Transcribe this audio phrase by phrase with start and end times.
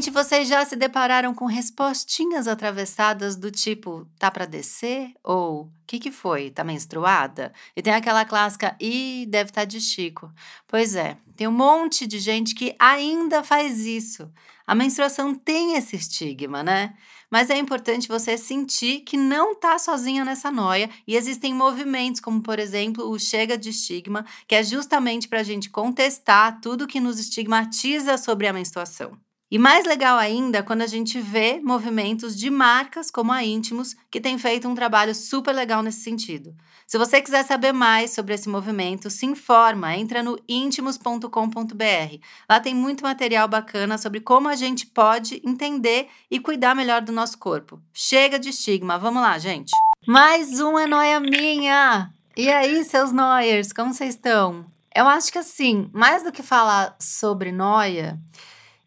[0.00, 5.70] Gente, vocês já se depararam com respostinhas atravessadas do tipo tá para descer ou o
[5.86, 6.50] que que foi?
[6.50, 7.52] Tá menstruada?
[7.76, 10.32] E tem aquela clássica e deve estar tá de Chico.
[10.66, 14.32] Pois é, tem um monte de gente que ainda faz isso.
[14.66, 16.94] A menstruação tem esse estigma, né?
[17.30, 22.40] Mas é importante você sentir que não tá sozinha nessa noia e existem movimentos, como
[22.40, 27.00] por exemplo o Chega de Estigma, que é justamente para a gente contestar tudo que
[27.00, 29.18] nos estigmatiza sobre a menstruação.
[29.50, 34.20] E mais legal ainda quando a gente vê movimentos de marcas como a Íntimos, que
[34.20, 36.54] tem feito um trabalho super legal nesse sentido.
[36.86, 42.18] Se você quiser saber mais sobre esse movimento, se informa, entra no íntimos.com.br.
[42.48, 47.12] Lá tem muito material bacana sobre como a gente pode entender e cuidar melhor do
[47.12, 47.80] nosso corpo.
[47.92, 49.72] Chega de estigma, vamos lá, gente.
[50.06, 52.12] Mais um é noia minha!
[52.36, 54.64] E aí, seus noiers, como vocês estão?
[54.94, 58.18] Eu acho que assim, mais do que falar sobre noia,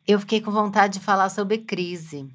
[0.08, 2.30] eu fiquei com vontade de falar sobre crise.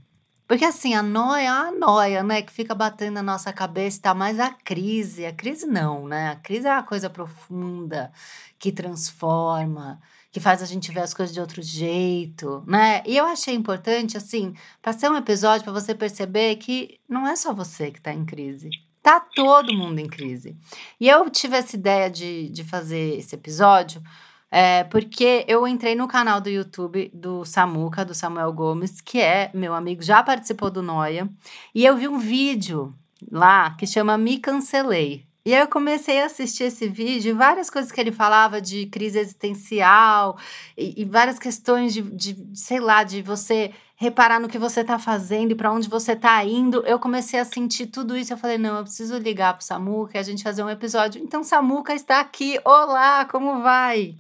[0.49, 2.41] Porque assim, a noia é a noia, né?
[2.41, 4.15] Que fica batendo na nossa cabeça, tá?
[4.15, 6.31] Mas a crise, a crise não, né?
[6.31, 8.11] A crise é uma coisa profunda,
[8.59, 10.01] que transforma,
[10.33, 13.03] que faz a gente ver as coisas de outro jeito, né?
[13.05, 17.37] E eu achei importante, assim, para ser um episódio para você perceber que não é
[17.37, 18.71] só você que tá em crise.
[19.03, 20.57] Tá todo mundo em crise.
[20.99, 24.03] E eu tive essa ideia de, de fazer esse episódio
[24.51, 29.51] é, porque eu entrei no canal do YouTube do Samuca, do Samuel Gomes, que é
[29.53, 31.29] meu amigo, já participou do Noia,
[31.75, 32.95] e eu vi um vídeo
[33.31, 35.27] lá que chama Me Cancelei.
[35.45, 38.85] E aí eu comecei a assistir esse vídeo e várias coisas que ele falava de
[38.87, 40.37] crise existencial
[40.77, 44.99] e, e várias questões de, de, sei lá, de você reparar no que você está
[44.99, 46.85] fazendo e para onde você está indo.
[46.87, 48.33] Eu comecei a sentir tudo isso.
[48.33, 51.23] Eu falei, não, eu preciso ligar pro Samuca e a gente fazer um episódio.
[51.23, 52.61] Então, Samuca está aqui.
[52.63, 54.15] Olá, como vai?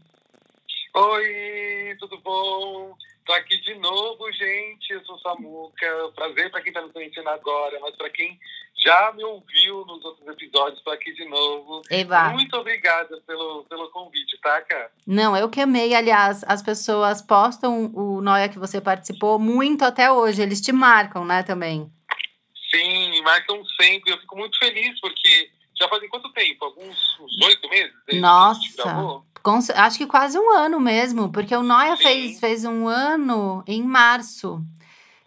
[0.94, 2.94] Oi, tudo bom?
[3.26, 4.90] Tô aqui de novo, gente.
[4.90, 6.12] Eu sou Samuca.
[6.14, 8.38] Prazer para quem está me conhecendo agora, mas para quem
[8.78, 11.82] já me ouviu nos outros episódios, tô aqui de novo.
[11.90, 12.30] Eva.
[12.30, 14.90] Muito obrigada pelo, pelo convite, tá, cara?
[15.06, 15.94] Não, eu que amei.
[15.94, 20.40] Aliás, as pessoas postam o Noia que você participou muito até hoje.
[20.40, 21.92] Eles te marcam, né, também?
[22.70, 24.12] Sim, marcam sempre.
[24.12, 26.64] Eu fico muito feliz porque já fazem quanto tempo?
[26.64, 27.94] Alguns oito meses?
[28.14, 29.22] Nossa!
[29.74, 34.62] Acho que quase um ano mesmo, porque o Noia fez, fez um ano em março.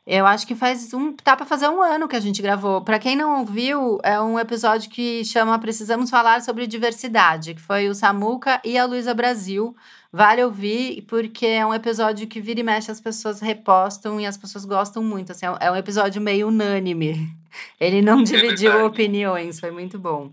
[0.05, 1.13] Eu acho que faz um.
[1.13, 2.81] Tá para fazer um ano que a gente gravou.
[2.81, 7.87] Para quem não ouviu, é um episódio que chama Precisamos Falar sobre Diversidade, que foi
[7.87, 9.75] o Samuca e a Luísa Brasil.
[10.11, 14.35] Vale ouvir, porque é um episódio que vira e mexe, as pessoas repostam e as
[14.35, 15.31] pessoas gostam muito.
[15.31, 17.29] Assim, é um episódio meio unânime.
[17.79, 20.31] Ele não é dividiu é opiniões, foi muito bom.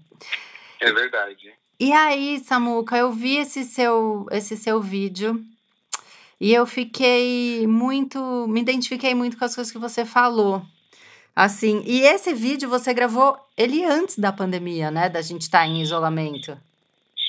[0.81, 1.53] É verdade.
[1.81, 5.41] E aí, Samuca, eu vi esse seu, esse seu vídeo
[6.41, 8.19] e eu fiquei muito,
[8.49, 10.61] me identifiquei muito com as coisas que você falou.
[11.37, 15.09] Assim, e esse vídeo você gravou ele antes da pandemia, né?
[15.09, 16.61] Da gente estar tá em isolamento.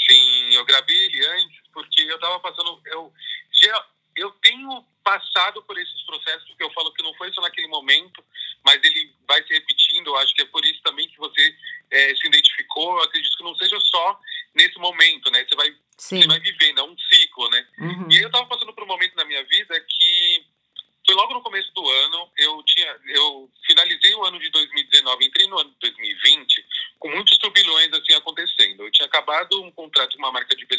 [0.10, 2.82] Sim, eu gravei ele antes porque eu tava passando.
[2.88, 3.14] Eu,
[3.52, 3.86] já,
[4.16, 8.24] eu tenho passado por esses processos, porque eu falo que não foi só naquele momento,
[8.66, 10.08] mas ele vai se repetindo.
[10.08, 11.56] Eu acho que é por isso também que você
[11.92, 12.98] é, se identificou.
[12.98, 14.20] Eu acredito que não seja só
[14.60, 15.46] nesse momento, né?
[15.48, 17.68] Você vai, você vai vivendo, é um ciclo, né?
[17.80, 18.08] Uhum.
[18.12, 20.46] E aí eu tava passando por um momento na minha vida que
[21.06, 25.48] foi logo no começo do ano, eu tinha, eu finalizei o ano de 2019, entrei
[25.48, 26.66] no ano de 2020
[27.00, 28.84] com muitos turbilhões assim acontecendo.
[28.84, 30.79] Eu tinha acabado um contrato com uma marca de beleza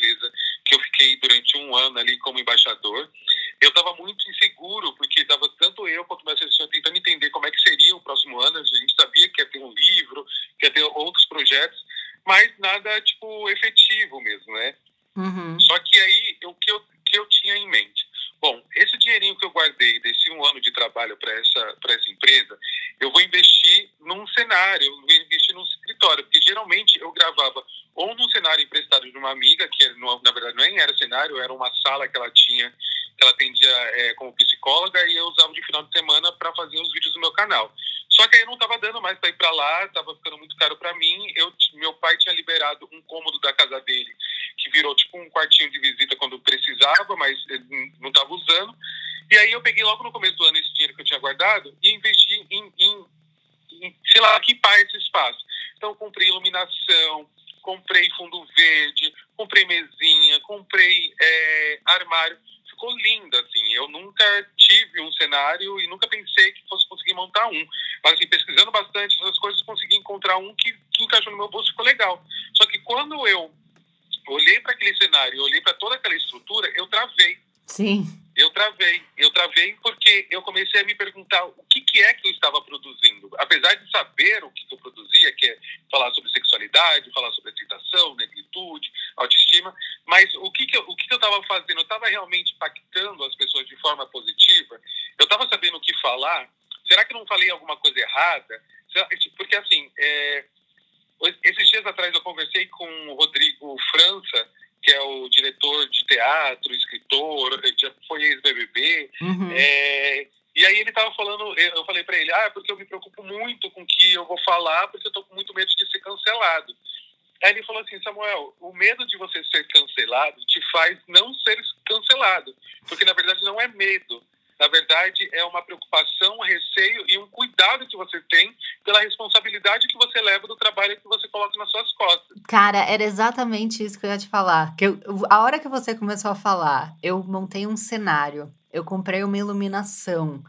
[129.71, 132.39] responsabilidade que você leva do trabalho que você coloca nas suas costas.
[132.49, 134.75] Cara, era exatamente isso que eu ia te falar.
[134.77, 139.25] Que eu, a hora que você começou a falar, eu montei um cenário eu comprei
[139.25, 140.43] uma iluminação.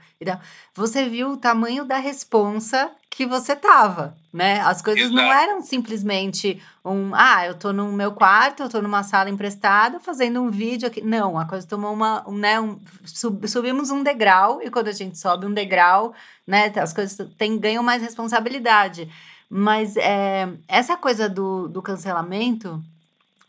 [0.75, 4.61] Você viu o tamanho da responsa que você tava, né?
[4.61, 5.15] As coisas Exato.
[5.15, 9.99] não eram simplesmente um, ah, eu tô no meu quarto, eu tô numa sala emprestada
[9.99, 11.01] fazendo um vídeo aqui.
[11.01, 14.93] Não, a coisa tomou uma, um, né, um, sub, subimos um degrau e quando a
[14.93, 16.13] gente sobe um degrau,
[16.47, 19.11] né, as coisas tem, ganham mais responsabilidade.
[19.49, 22.81] Mas é, essa coisa do, do cancelamento,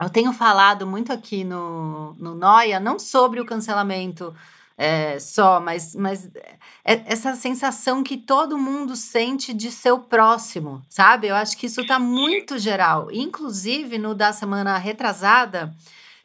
[0.00, 4.34] eu tenho falado muito aqui no, no Noia, não sobre o cancelamento
[4.82, 6.29] é, só, mas, mas
[6.84, 11.29] é essa sensação que todo mundo sente de seu próximo, sabe?
[11.29, 13.08] Eu acho que isso tá muito geral.
[13.12, 15.73] Inclusive, no da semana retrasada,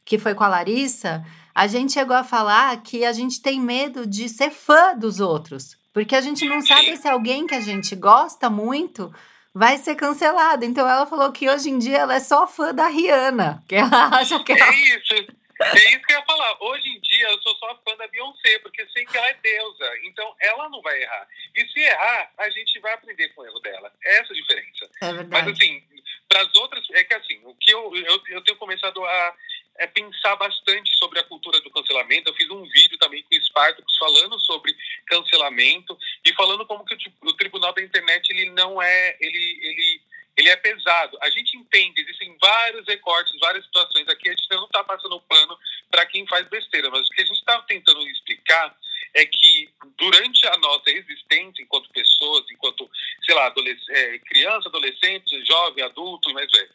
[0.04, 1.24] que foi com a Larissa,
[1.54, 5.78] a gente chegou a falar que a gente tem medo de ser fã dos outros.
[5.94, 9.14] Porque a gente não sabe se alguém que a gente gosta muito
[9.54, 10.66] vai ser cancelado.
[10.66, 14.08] Então ela falou que hoje em dia ela é só fã da Rihanna, que ela
[14.18, 14.66] acha que ela...
[14.66, 15.47] É isso.
[15.60, 16.64] É isso que eu ia falar.
[16.64, 19.92] Hoje em dia eu sou só fã da Beyoncé, porque sei que ela é deusa.
[20.04, 21.28] Então ela não vai errar.
[21.56, 23.92] E se errar, a gente vai aprender com o erro dela.
[24.04, 24.90] É essa a diferença.
[25.02, 25.30] É verdade.
[25.30, 25.84] Mas assim,
[26.30, 29.36] para as outras, é que assim, o que eu, eu, eu tenho começado a
[29.80, 32.30] é pensar bastante sobre a cultura do cancelamento.
[32.30, 34.76] Eu fiz um vídeo também com o Spartacus falando sobre
[35.06, 40.02] cancelamento e falando como que o, o tribunal da internet ele não é ele ele
[40.38, 41.18] ele é pesado.
[41.22, 44.08] A gente entende, existem vários recortes, várias situações.
[44.08, 45.58] Aqui a gente não está passando pano
[45.90, 48.78] para quem faz besteira, mas o que a gente está tentando explicar
[49.16, 52.90] é que durante a nossa existência enquanto pessoas, enquanto,
[53.26, 56.70] sei lá, adolesc é, criança, adolescente, jovem, adulto e mais velho,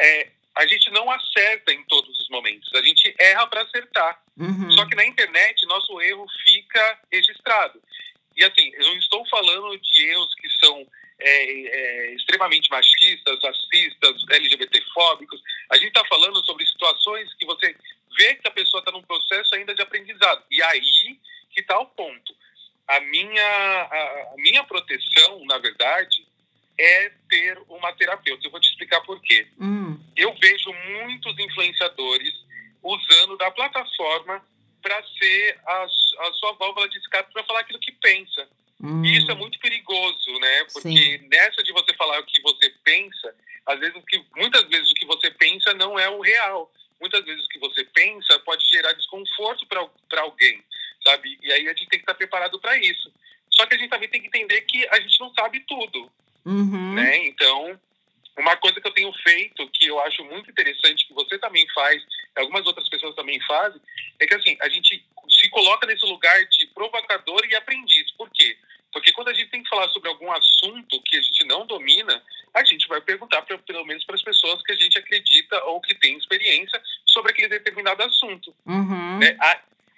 [0.00, 2.68] é, a gente não acerta em todos os momentos.
[2.74, 4.20] A gente erra para acertar.
[4.36, 4.70] Uhum.
[4.72, 7.80] Só que na internet, nosso erro fica registrado.
[8.36, 10.84] E assim, eu não estou falando de erros que são
[11.24, 15.40] é, é, extremamente machistas, racistas, LGBTfóbicos.
[15.70, 17.74] A gente está falando sobre situações que você
[18.16, 20.44] vê que a pessoa está num processo ainda de aprendizado.
[20.50, 21.18] E aí
[21.50, 22.34] que está o ponto.
[22.86, 26.26] A minha, a, a minha proteção, na verdade,
[26.78, 28.46] é ter uma terapeuta.
[28.46, 29.46] Eu vou te explicar por quê.
[29.58, 29.98] Hum.
[30.16, 32.34] Eu vejo muitos influenciadores
[32.82, 34.44] usando da plataforma
[34.82, 38.46] para ser a, a sua válvula de escape para falar aquilo que pensa.
[38.84, 39.02] Hum.
[39.02, 40.64] E isso é muito perigoso, né?
[40.64, 41.28] Porque Sim.
[41.30, 45.06] nessa de você falar o que você pensa, às vezes que, muitas vezes o que
[45.06, 46.70] você pensa não é o real.
[47.00, 50.62] Muitas vezes o que você pensa pode gerar desconforto para alguém,
[51.02, 51.38] sabe?
[51.42, 53.10] E aí a gente tem que estar preparado para isso.
[53.50, 56.10] Só que a gente também tem que entender que a gente não sabe tudo,
[56.44, 56.94] uhum.
[56.94, 57.26] né?
[57.26, 57.80] Então,
[58.36, 62.02] uma coisa que eu tenho feito, que eu acho muito interessante, que você também faz,
[62.36, 63.80] algumas outras pessoas também fazem,
[64.20, 68.10] é que assim, a gente se coloca nesse lugar de provocador e aprendiz.
[68.12, 68.56] Por quê?
[68.94, 72.22] Porque quando a gente tem que falar sobre algum assunto que a gente não domina,
[72.54, 75.80] a gente vai perguntar, pra, pelo menos para as pessoas que a gente acredita ou
[75.80, 78.54] que tem experiência sobre aquele determinado assunto.
[78.64, 79.18] Uhum.
[79.18, 79.36] Né?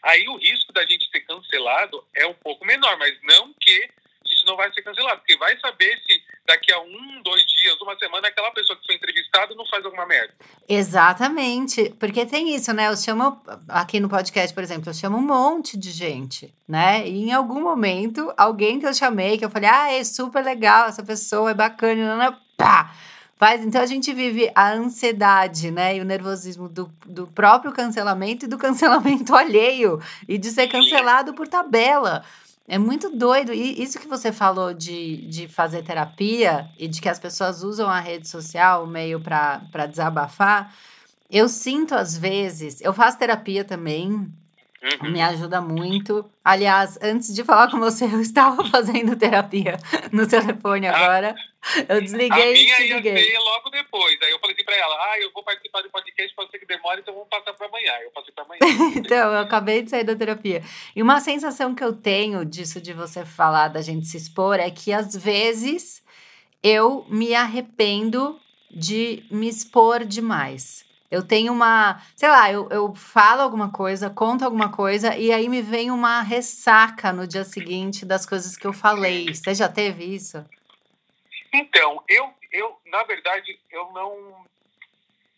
[0.02, 3.90] Aí o risco da gente ser cancelado é um pouco menor, mas não que
[4.24, 7.80] a gente não vai ser cancelado, porque vai saber se daqui a um, dois dias,
[7.80, 10.34] uma semana, aquela pessoa que foi entrevistada estressado não faz alguma merda.
[10.68, 12.88] Exatamente, porque tem isso, né?
[12.88, 17.06] Eu chamo aqui no podcast, por exemplo, eu chamo um monte de gente, né?
[17.08, 20.88] E em algum momento, alguém que eu chamei, que eu falei, ah, é super legal,
[20.88, 22.90] essa pessoa é bacana, pá!
[23.38, 25.96] Faz, então a gente vive a ansiedade, né?
[25.96, 31.34] E o nervosismo do, do próprio cancelamento e do cancelamento alheio e de ser cancelado
[31.34, 32.24] por tabela.
[32.68, 33.52] É muito doido.
[33.52, 37.88] E isso que você falou de, de fazer terapia e de que as pessoas usam
[37.88, 40.74] a rede social, o meio para desabafar.
[41.30, 44.32] Eu sinto às vezes, eu faço terapia também,
[45.02, 45.10] Uhum.
[45.10, 46.24] Me ajuda muito.
[46.44, 49.78] Aliás, antes de falar com você, eu estava fazendo terapia
[50.12, 51.34] no telefone ah, agora.
[51.88, 53.32] Eu desliguei e te liguei.
[53.32, 54.16] ia logo depois.
[54.22, 57.00] Aí eu falei para ela, ah, eu vou participar do podcast, pode ser que demore,
[57.00, 57.92] então vamos passar para amanhã.
[58.02, 58.60] Eu passei para amanhã.
[58.96, 60.62] então, eu acabei de sair da terapia.
[60.94, 64.70] E uma sensação que eu tenho disso de você falar, da gente se expor, é
[64.70, 66.04] que às vezes
[66.62, 68.38] eu me arrependo
[68.70, 70.84] de me expor demais.
[71.08, 75.48] Eu tenho uma, sei lá, eu, eu falo alguma coisa, conto alguma coisa, e aí
[75.48, 79.32] me vem uma ressaca no dia seguinte das coisas que eu falei.
[79.32, 80.44] Você já teve isso?
[81.54, 84.44] Então, eu, eu na verdade, eu não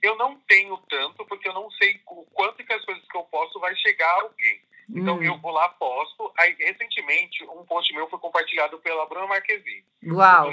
[0.03, 3.25] eu não tenho tanto, porque eu não sei o quanto que as coisas que eu
[3.25, 4.61] posto vai chegar a alguém.
[4.91, 5.23] Então hum.
[5.23, 6.33] eu vou lá, posto.
[6.39, 9.85] Aí, recentemente, um post meu foi compartilhado pela Bruna Marquezine.
[10.07, 10.51] Uau!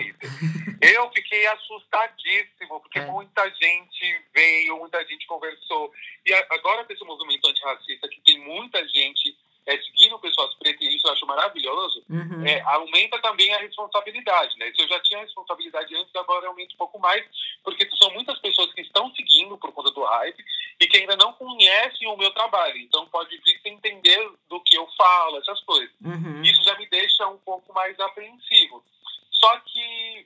[0.81, 3.05] Eu fiquei assustadíssimo, porque é.
[3.05, 5.91] muita gente veio, muita gente conversou.
[6.25, 9.35] E agora, com esse movimento antirracista, que tem muita gente
[9.65, 12.45] é, seguindo pessoas pretas, e isso eu acho maravilhoso, uhum.
[12.45, 14.72] é, aumenta também a responsabilidade, né?
[14.75, 17.25] Se eu já tinha responsabilidade antes, agora aumenta um pouco mais,
[17.63, 20.45] porque são muitas pessoas que estão seguindo por conta do hype
[20.79, 22.77] e que ainda não conhecem o meu trabalho.
[22.77, 25.93] Então, pode vir sem entender do que eu falo, essas coisas.
[26.03, 26.41] Uhum.
[26.43, 28.84] Isso já me deixa um pouco mais apreensivo.
[29.31, 30.25] Só que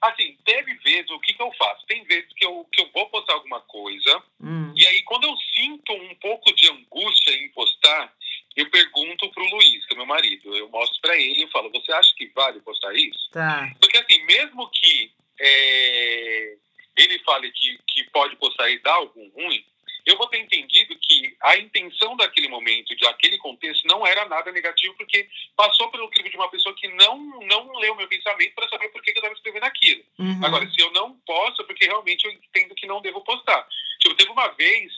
[0.00, 1.86] assim, teve vezes, o que, que eu faço?
[1.86, 4.72] Tem vezes que eu, que eu vou postar alguma coisa, hum.
[4.76, 8.12] e aí quando eu sinto um pouco de angústia em postar,
[8.56, 11.92] eu pergunto pro Luiz, que é meu marido, eu mostro para ele e falo, você
[11.92, 13.30] acha que vale postar isso?
[13.30, 13.70] Tá.
[13.80, 16.56] Porque assim, mesmo que é,
[16.96, 19.62] ele fale que, que pode postar e dar algum ruim,
[20.06, 24.52] eu vou ter entendido que a intenção daquele momento, de aquele contexto, não era nada
[24.52, 28.68] negativo, porque passou pelo crivo de uma pessoa que não, não leu meu pensamento para
[28.68, 30.04] saber por que, que eu estava escrevendo aquilo.
[30.18, 30.44] Uhum.
[30.44, 33.66] Agora, se eu não posso, é porque realmente eu entendo que não devo postar.
[33.98, 34.92] Tipo, teve uma vez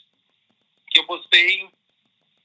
[0.91, 1.67] que eu postei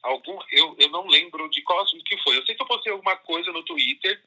[0.03, 0.37] algum.
[0.51, 2.37] Eu, eu não lembro de qual assunto que foi.
[2.37, 4.21] Eu sei que eu postei alguma coisa no Twitter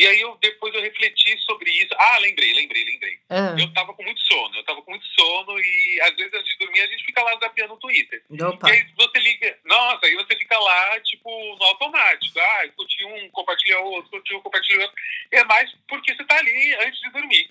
[0.00, 1.94] e aí eu depois eu refleti sobre isso.
[1.98, 3.18] Ah, lembrei, lembrei, lembrei.
[3.30, 3.58] Uhum.
[3.58, 6.64] Eu tava com muito sono, eu tava com muito sono e às vezes antes de
[6.64, 8.22] dormir a gente fica lá zapeando no Twitter.
[8.30, 8.70] Opa.
[8.70, 12.38] E aí você liga, nossa, aí você fica lá, tipo, no automático.
[12.38, 14.96] Ah, curti um, compartilha outro, curti um, compartilha outro.
[15.32, 17.50] É mais porque você tá ali antes de dormir.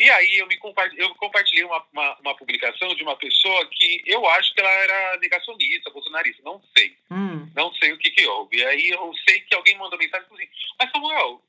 [0.00, 4.02] E aí eu, me compartilhei, eu compartilhei uma, uma, uma, publicação de uma pessoa que
[4.06, 6.96] eu acho que ela era negacionista, bolsonarista, não sei.
[7.10, 7.46] Hum.
[7.54, 8.56] Não sei o que que houve.
[8.56, 11.42] E aí eu sei que alguém mandou mensagem assim, mas Samuel,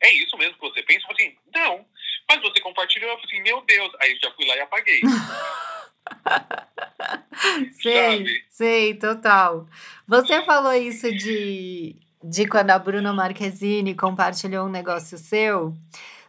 [0.00, 1.00] é isso mesmo que você pensa?
[1.00, 1.84] Eu falei assim, não.
[2.26, 3.92] Mas você compartilhou, eu falei assim, meu Deus.
[4.00, 5.02] Aí eu já fui lá e apaguei.
[7.82, 8.46] sei, Sabe?
[8.48, 9.68] sei, total.
[10.06, 15.76] Você falou isso de, de quando a Bruna Marquezine compartilhou um negócio seu.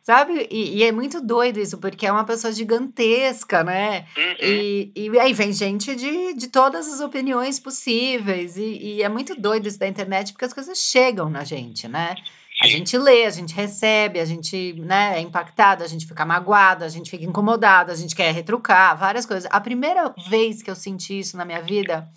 [0.09, 0.47] Sabe?
[0.49, 4.07] E, e, é muito doido isso, porque é uma pessoa gigantesca, né?
[4.17, 4.35] Uhum.
[4.41, 8.57] E, e aí vem gente de, de todas as opiniões possíveis.
[8.57, 12.15] E, e é muito doido isso da internet, porque as coisas chegam na gente, né?
[12.59, 16.83] A gente lê, a gente recebe, a gente né, é impactado, a gente fica magoado,
[16.83, 19.47] a gente fica incomodado, a gente quer retrucar, várias coisas.
[19.51, 22.09] A primeira vez que eu senti isso na minha vida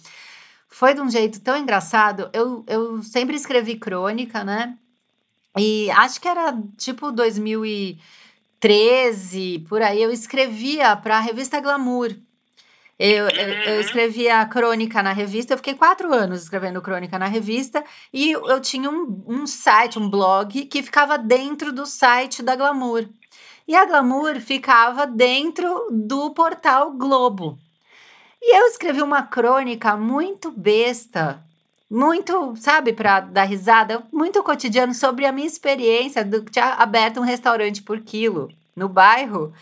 [0.67, 2.31] foi de um jeito tão engraçado.
[2.33, 4.79] Eu, eu sempre escrevi crônica, né?
[5.59, 12.17] E acho que era tipo 2013, por aí, eu escrevia para a revista Glamour.
[12.99, 13.81] Eu, eu, eu, uhum.
[13.81, 18.61] escrevi a crônica na revista, eu fiquei quatro anos escrevendo crônica na revista, e eu
[18.61, 23.09] tinha um, um site, um blog, que ficava dentro do site da Glamour.
[23.67, 27.59] E a Glamour ficava dentro do portal Globo.
[28.41, 31.43] E eu escrevi uma crônica muito besta,
[31.93, 37.23] muito, sabe, para dar risada, muito cotidiano sobre a minha experiência de ter aberto um
[37.23, 39.53] restaurante por quilo no bairro.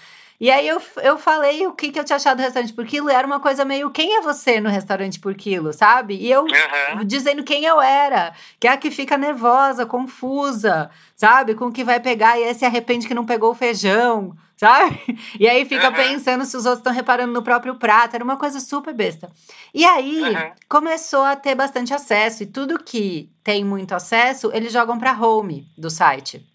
[0.41, 3.11] E aí eu, eu falei o que, que eu tinha achado do restaurante por quilo,
[3.11, 6.15] e era uma coisa meio quem é você no restaurante por quilo, sabe?
[6.15, 7.05] E eu uhum.
[7.05, 11.57] dizendo quem eu era, que é a que fica nervosa, confusa, sabe?
[11.57, 15.19] Com o que vai pegar e aí se arrepende que não pegou o feijão, sabe?
[15.41, 15.95] E aí fica uhum.
[15.95, 19.31] pensando se os outros estão reparando no próprio prato, era uma coisa super besta.
[19.73, 20.51] E aí uhum.
[20.69, 25.67] começou a ter bastante acesso, e tudo que tem muito acesso, eles jogam para home
[25.79, 26.47] do site.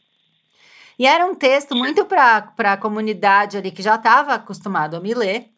[0.99, 5.15] E era um texto muito para a comunidade ali que já estava acostumado a me
[5.15, 5.49] ler.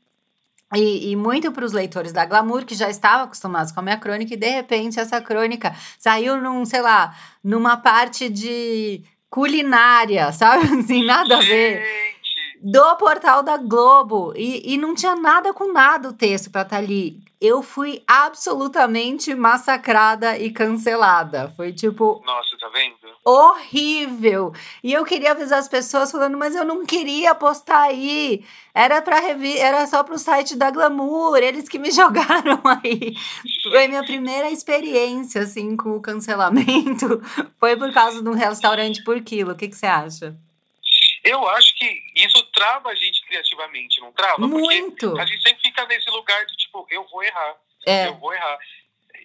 [0.74, 3.98] E, e, muito para os leitores da Glamour, que já estavam acostumados com a minha
[3.98, 10.80] crônica, e de repente essa crônica saiu num, sei lá, numa parte de culinária, sabe?
[10.80, 12.17] Assim, nada a ver.
[12.62, 14.34] Do portal da Globo.
[14.36, 18.02] E, e não tinha nada com nada o texto para estar tá ali eu fui
[18.08, 21.54] absolutamente massacrada e cancelada.
[21.56, 22.22] Foi tipo.
[22.26, 22.96] Nossa, tá vendo?
[23.24, 24.54] Horrível.
[24.84, 28.44] E eu queria avisar as pessoas falando, mas eu não queria postar aí.
[28.74, 33.16] Era para revi era só pro site da Glamour, eles que me jogaram aí.
[33.62, 37.22] Foi minha primeira experiência assim com o cancelamento.
[37.60, 39.52] Foi por causa de um restaurante por quilo.
[39.52, 40.36] O que, que você acha?
[41.24, 41.86] Eu acho que
[42.16, 44.48] isso trava a gente criativamente, não trava?
[44.48, 45.08] Muito.
[45.10, 48.08] Porque a gente sempre fica nesse lugar de tipo, eu vou errar, é.
[48.08, 48.58] eu vou errar.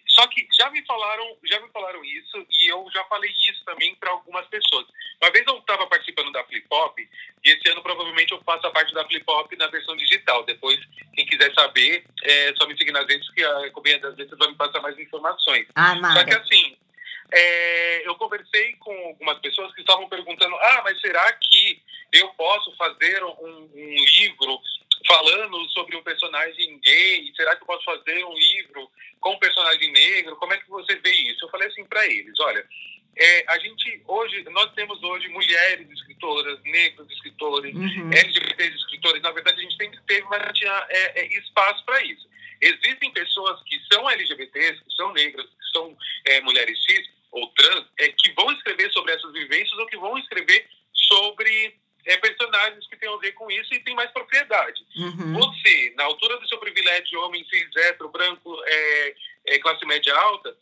[0.09, 3.95] Só que já me falaram, já me falaram isso e eu já falei isso também
[3.95, 4.87] para algumas pessoas.
[5.23, 7.09] Uma vez eu estava participando da Flip Hop e
[7.45, 10.45] esse ano provavelmente eu faço a parte da Flip Hop na versão digital.
[10.45, 10.79] Depois,
[11.15, 14.49] quem quiser saber, é só me seguir nas redes que a Companhia das Letras vai
[14.49, 15.67] me passar mais informações.
[15.75, 16.77] Ah, Só que assim,
[17.31, 22.75] é, eu conversei com algumas pessoas que estavam perguntando: ah, mas será que eu posso
[22.77, 24.61] fazer um, um livro
[25.07, 27.33] falando sobre um personagem gay?
[27.35, 30.37] Será que eu posso fazer um livro com um personagem negro?
[30.37, 31.45] Como é que você vê isso?
[31.45, 32.67] Eu falei assim para eles: olha,
[33.17, 38.11] é, a gente hoje, nós temos hoje mulheres escritoras, negros escritores, uhum.
[38.11, 39.23] LGBTs escritores.
[39.23, 42.27] Na verdade, a gente sempre teve, mas não tinha é, é, espaço para isso.
[42.63, 47.87] Existem pessoas que são LGBTs, que são negras, que são é, mulheres cis ou trans,
[47.99, 52.97] é, que vão escrever sobre essas vivências ou que vão escrever sobre é, personagens que
[52.97, 54.85] tenham a ver com isso e tem mais propriedade.
[54.97, 55.33] Uhum.
[55.35, 59.15] Você, na altura do seu privilégio homem cis, hétero, branco, é,
[59.47, 60.57] é, classe média alta,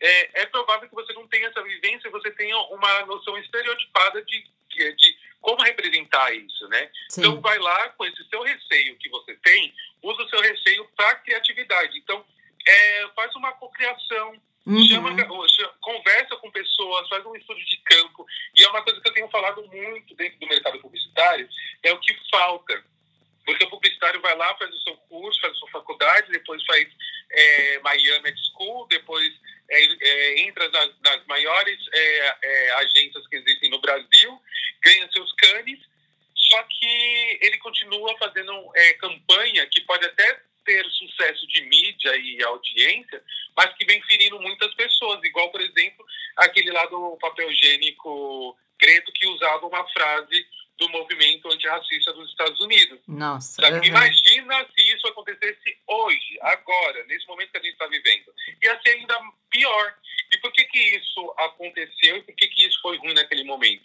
[0.00, 4.22] é, é, provável que você não tenha essa vivência e você tenha uma noção estereotipada
[4.24, 6.90] de, de, de como representar isso, né?
[7.08, 7.20] Sim.
[7.20, 11.14] Então, vai lá com esse seu receio que você tem, usa o seu receio para
[11.16, 11.98] criatividade.
[11.98, 12.24] Então,
[12.66, 14.84] é, faz uma cocriação, Uhum.
[14.84, 15.10] Chama,
[15.80, 18.26] conversa com pessoas, faz um estudo de campo.
[18.54, 21.48] E é uma coisa que eu tenho falado muito dentro do mercado publicitário,
[21.82, 22.84] é o que falta.
[23.44, 26.86] Porque o publicitário vai lá, faz o seu curso, faz a sua faculdade, depois faz
[27.30, 29.32] é, Miami School, depois
[29.70, 34.40] é, é, entra nas, nas maiores é, é, agências que existem no Brasil,
[34.82, 35.78] ganha seus canes,
[36.34, 38.52] só que ele continua fazendo
[38.98, 43.22] campanha que pode até ter sucesso de mídia e audiência,
[43.56, 46.04] mas que vem ferindo muitas pessoas, igual, por exemplo,
[46.36, 50.46] aquele lá do papel higiênico preto que usava uma frase
[50.80, 52.98] do movimento antirracista dos Estados Unidos.
[53.06, 53.62] Nossa.
[53.70, 53.84] Uhum.
[53.84, 58.32] Imagina se isso acontecesse hoje, agora, nesse momento que a gente está vivendo.
[58.62, 59.14] Ia ser ainda
[59.50, 59.94] pior.
[60.32, 61.34] E por que, que isso
[61.70, 63.82] aconteceu e por que, que isso foi ruim naquele momento?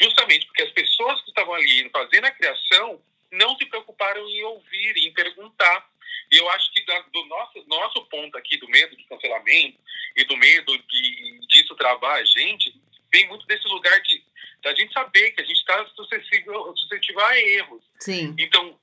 [0.00, 4.96] Justamente porque as pessoas que estavam ali fazendo a criação não se preocuparam em ouvir,
[4.98, 5.88] em perguntar.
[6.30, 9.78] E eu acho que do nosso, nosso ponto aqui, do medo de cancelamento
[10.16, 12.74] e do medo de, disso travar a gente,
[13.12, 14.22] vem muito desse lugar de
[14.62, 17.82] da gente saber que a gente está suscetível, suscetível a erros.
[18.00, 18.34] Sim.
[18.36, 18.76] Então,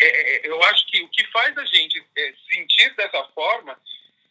[0.00, 3.78] é, é, eu acho que o que faz a gente é, sentir dessa forma,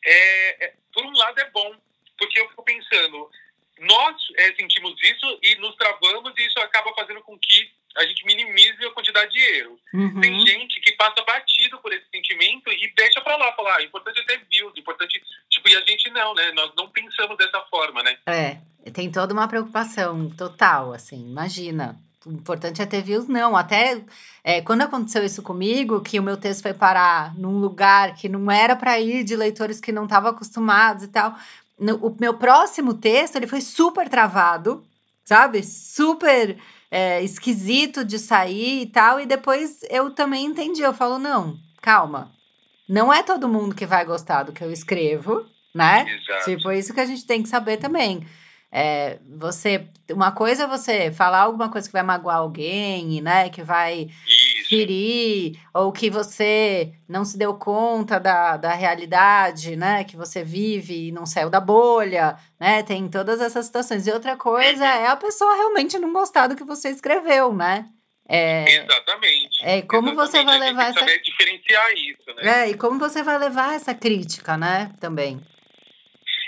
[0.06, 1.76] é, é, por um lado, é bom,
[2.18, 3.32] porque eu fico pensando,
[3.80, 8.26] nós é, sentimos isso e nos travamos e isso acaba fazendo com que a gente
[8.26, 9.80] minimize a quantidade de erros.
[9.94, 10.22] Uhum.
[10.22, 13.84] Tem gente que passa batido por esse sentimento e deixa pra lá, falar, ah, o
[13.84, 16.52] importante é ter views, importante, tipo, e a gente não, né?
[16.54, 18.18] Nós não pensamos dessa forma, né?
[18.28, 18.58] É,
[19.12, 22.00] tem toda uma preocupação total, assim, imagina.
[22.26, 23.58] O importante é ter views, não.
[23.58, 24.02] Até
[24.44, 28.50] é, quando aconteceu isso comigo, que o meu texto foi parar num lugar que não
[28.50, 31.36] era para ir de leitores que não estavam acostumados e tal.
[31.78, 34.84] No, o meu próximo texto, ele foi super travado,
[35.26, 35.64] sabe?
[35.64, 36.58] Super
[36.92, 39.20] é, esquisito de sair e tal.
[39.20, 40.84] E depois eu também entendi.
[40.84, 42.32] Eu falo, não, calma.
[42.88, 45.44] Não é todo mundo que vai gostar do que eu escrevo,
[45.74, 46.06] né?
[46.08, 46.46] Exato.
[46.46, 48.24] Tipo, isso que a gente tem que saber também.
[48.74, 53.50] É, você, uma coisa é você falar alguma coisa que vai magoar alguém, né?
[53.50, 54.70] Que vai Isso.
[54.70, 60.06] ferir, ou que você não se deu conta da, da realidade, né?
[60.06, 62.82] Que você vive e não saiu da bolha, né?
[62.82, 64.08] Tem todas essas situações.
[64.08, 67.86] E outra coisa é a pessoa realmente não gostar do que você escreveu, né?
[68.30, 69.62] É, Exatamente.
[69.62, 70.32] É, como Exatamente.
[70.32, 71.20] você vai levar essa.
[71.22, 72.64] diferenciar isso, né?
[72.64, 74.90] É, e como você vai levar essa crítica, né?
[75.02, 75.42] Também.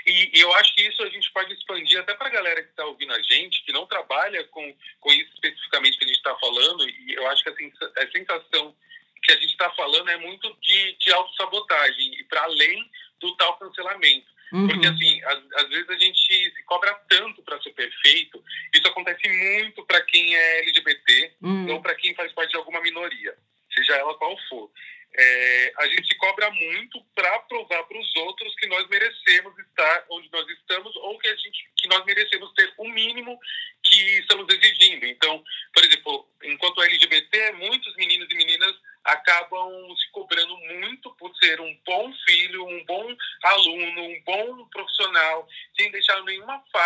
[0.05, 2.69] E, e, eu acho que isso a gente pode expandir até para a galera que
[2.69, 6.35] está ouvindo a gente, que não trabalha com, com isso especificamente que a gente está
[6.37, 8.75] falando, e eu acho que a, sensação
[9.23, 12.89] que a gente está falando é muito de, de autossabotagem, e para além
[13.19, 14.33] do tal cancelamento.
[14.51, 14.67] Uhum.
[14.67, 18.43] Porque, assim, às, às, vezes a gente se cobra tanto para ser perfeito.
[18.71, 21.73] Isso acontece muito para quem é LGBT uhum.
[21.73, 23.35] ou para quem faz parte de alguma minoria,
[23.73, 24.69] seja ela qual for.
[25.15, 30.05] É, a gente se cobra muito para provar para os outros que nós merecemos estar
[30.09, 33.39] onde nós estamos ou que a gente que nós merecemos ter o mínimo
[33.83, 35.05] que estamos exigindo.
[35.05, 41.59] Então, por exemplo, enquanto LGBT, muitos meninos e meninas acabam se cobrando muito por ser
[41.59, 46.23] um bom filho, um bom aluno, um bom profissional, sem deixar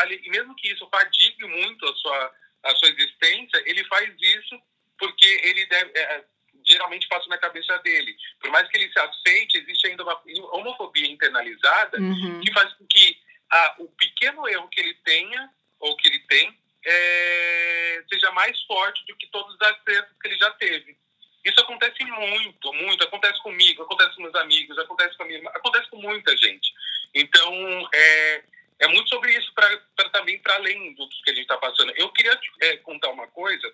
[0.06, 2.32] e mesmo que isso fadigue muito a sua,
[2.64, 4.62] a sua existência, ele faz isso
[4.98, 6.24] porque ele deve, é,
[6.68, 8.16] geralmente passa na cabeça dele.
[8.40, 12.42] Por mais que ele se aceite, existe ainda uma homofobia internalizada uhum.
[12.42, 13.18] que faz com que
[13.50, 19.06] a, o pequeno erro que ele tenha, ou que ele tem, é, seja mais forte
[19.06, 20.98] do que todos os acertos que ele já teve.
[21.46, 23.04] Isso acontece muito, muito.
[23.04, 26.74] Acontece comigo, acontece com meus amigos, acontece com a minha irmã, acontece com muita gente.
[27.14, 28.44] Então, é,
[28.80, 31.94] é muito sobre isso para também para além do que a gente está passando.
[31.96, 33.74] Eu queria é, contar uma coisa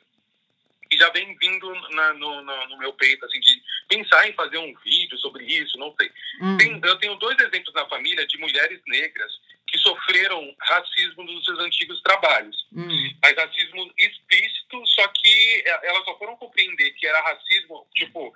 [0.93, 4.59] que já vem vindo na, no, no, no, meu peito, assim, de pensar em fazer
[4.59, 6.11] um vídeo sobre isso, não sei.
[6.41, 6.57] Hum.
[6.57, 9.31] Tem, eu tenho dois exemplos na família de mulheres negras
[9.67, 12.67] que sofreram racismo nos seus antigos trabalhos.
[12.71, 13.09] Hum.
[13.23, 18.31] Mas racismo explícito, só que elas só foram compreender que era racismo, tipo,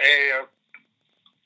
[0.00, 0.46] é,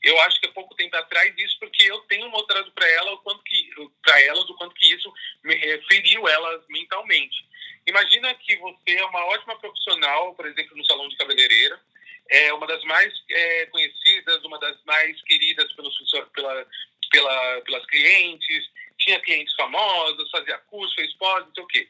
[0.04, 3.18] eu acho que há pouco tempo atrás isso porque eu tenho mostrado para ela o
[3.18, 3.70] quanto que
[4.02, 5.56] para elas o quanto que isso me
[5.88, 7.44] feriu elas mentalmente.
[7.86, 11.80] Imagina que você é uma ótima profissional, por exemplo, no salão de cabeleireira,
[12.28, 15.94] é uma das mais é, conhecidas, uma das mais queridas pelos,
[16.32, 16.66] pela,
[17.10, 21.88] pela, pelas clientes, tinha clientes famosos, fazia curso, fez pós, não sei o quê.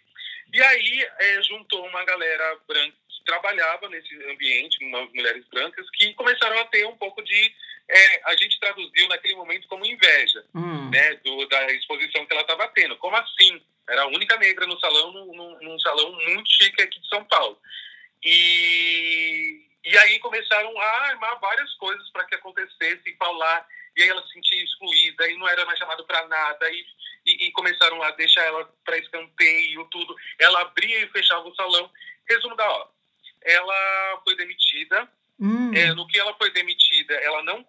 [0.53, 6.15] E aí é, juntou uma galera branca que trabalhava nesse ambiente, umas mulheres brancas, que
[6.15, 7.55] começaram a ter um pouco de.
[7.89, 10.89] É, a gente traduziu naquele momento como inveja hum.
[10.91, 12.25] né, do, da exposição
[12.97, 13.61] Como assim?
[13.89, 17.59] Era a única negra no salão, num, num salão muito chique aqui de São Paulo.
[18.23, 23.67] E, e aí começaram a armar várias coisas para que acontecesse e falar.
[23.97, 26.71] E aí ela se sentia excluída e não era mais chamada para nada.
[26.71, 26.87] E,
[27.27, 30.15] e, e, começaram a deixar ela para escanteio, tudo.
[30.39, 31.91] Ela abria e fechava o salão.
[32.29, 32.93] Resumo da obra.
[33.45, 35.09] Ela foi demitida
[35.43, 35.75] Hum.
[35.75, 37.62] É, no que ela foi demitida, ela não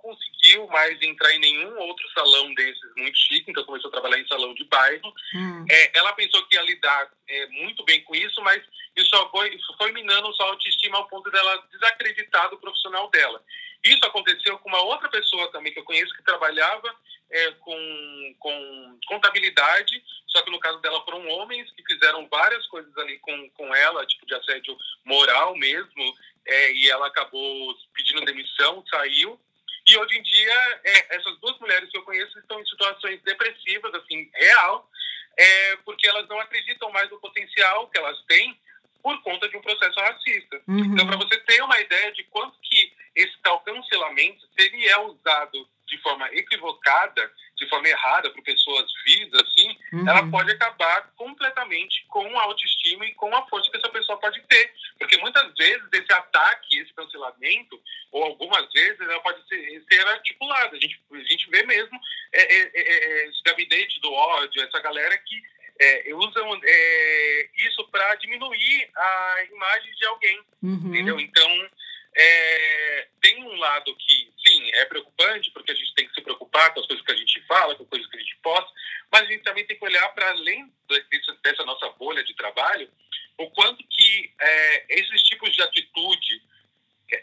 [0.74, 4.54] mais entrar em nenhum outro salão desses muito chique, então começou a trabalhar em salão
[4.54, 5.14] de bairro.
[5.36, 5.66] Hum.
[5.70, 8.62] É, ela pensou que ia lidar é, muito bem com isso, mas
[8.98, 13.42] isso foi, isso foi minando sua autoestima ao ponto dela desacreditar do profissional dela.
[13.84, 16.96] Isso aconteceu com uma outra pessoa também que eu conheço que trabalhava
[17.30, 22.96] é, com, com contabilidade, só que no caso dela foram homens que fizeram várias coisas
[22.98, 28.84] ali com, com ela, tipo de assédio moral mesmo, é, e ela acabou pedindo demissão,
[28.90, 29.40] saiu.
[29.86, 33.94] E hoje em dia, é, essas duas mulheres que eu conheço estão em situações depressivas,
[33.96, 34.90] assim, real,
[35.38, 38.58] é, porque elas não acreditam mais no potencial que elas têm
[39.02, 40.62] por conta de um processo racista.
[40.68, 40.86] Uhum.
[40.86, 44.98] Então, para você ter uma ideia de quanto que esse tal cancelamento, se ele é
[45.00, 50.10] usado de forma equivocada, de forma errada para pessoas vivas, assim, uhum.
[50.10, 54.42] ela pode acabar completamente com a autoestima e com a força que essa pessoa pode
[54.48, 54.74] ter.
[54.98, 57.80] Porque muitas vezes esse ataque, esse cancelamento,
[58.12, 60.76] ou algumas vezes, ela pode ser, ser articulada.
[60.76, 62.00] A gente, a gente vê mesmo
[62.34, 65.42] é, é, é, é esse gabinete do ódio, essa galera que
[65.80, 70.88] é, usam é, isso para diminuir a imagem de alguém, uhum.
[70.88, 71.20] entendeu?
[71.20, 71.70] Então,
[72.16, 76.74] é, tem um lado que, sim, é preocupante, porque a gente tem que se preocupar
[76.74, 78.72] com as coisas que a gente fala, com as coisas que a gente posta,
[79.12, 82.90] mas a gente também tem que olhar para além desse, dessa nossa bolha de trabalho,
[83.38, 86.42] o quanto que é, esses tipos de atitude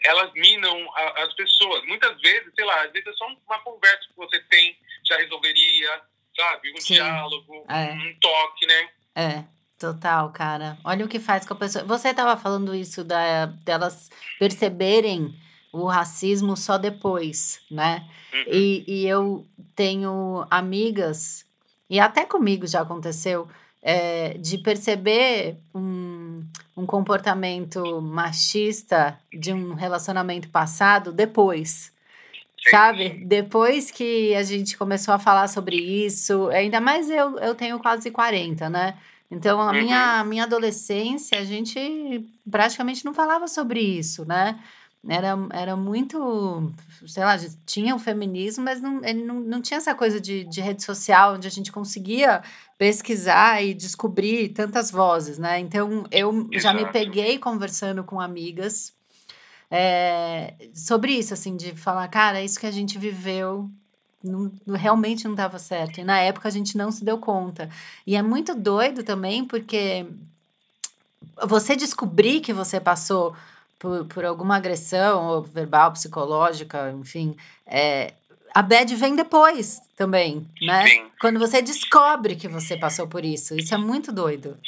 [0.05, 1.85] elas minam a, as pessoas.
[1.85, 6.03] Muitas vezes, sei lá, às vezes é só uma conversa que você tem, já resolveria,
[6.37, 6.72] sabe?
[6.72, 6.94] Um Sim.
[6.94, 7.92] diálogo, é.
[7.92, 8.90] um toque, né?
[9.16, 9.60] É.
[9.80, 10.76] Total, cara.
[10.84, 11.82] Olha o que faz com a pessoa.
[11.86, 15.34] Você estava falando isso da, delas perceberem
[15.72, 18.06] o racismo só depois, né?
[18.30, 18.44] Uhum.
[18.52, 21.46] E, e eu tenho amigas,
[21.88, 23.48] e até comigo já aconteceu,
[23.80, 26.44] é, de perceber um,
[26.76, 31.90] um comportamento machista de um relacionamento passado depois.
[32.70, 33.24] Sabe?
[33.24, 38.10] Depois que a gente começou a falar sobre isso, ainda mais eu, eu tenho quase
[38.10, 38.98] 40, né?
[39.30, 40.28] Então, a minha, uhum.
[40.28, 44.58] minha adolescência, a gente praticamente não falava sobre isso, né?
[45.08, 46.70] Era, era muito,
[47.06, 50.60] sei lá, tinha o feminismo, mas não, ele não, não tinha essa coisa de, de
[50.60, 52.42] rede social, onde a gente conseguia
[52.76, 55.58] pesquisar e descobrir tantas vozes, né?
[55.58, 56.60] Então, eu Exato.
[56.60, 58.92] já me peguei conversando com amigas
[59.70, 63.70] é, sobre isso, assim, de falar, cara, é isso que a gente viveu
[64.22, 66.00] não, realmente não estava certo.
[66.00, 67.68] E na época a gente não se deu conta.
[68.06, 70.06] E é muito doido também, porque
[71.46, 73.35] você descobrir que você passou
[73.78, 78.12] por, por alguma agressão, ou verbal, psicológica, enfim, é,
[78.54, 80.87] a bad vem depois também, né?
[80.87, 81.11] Sim.
[81.20, 83.54] Quando você descobre que você passou por isso.
[83.54, 84.59] Isso é muito doido.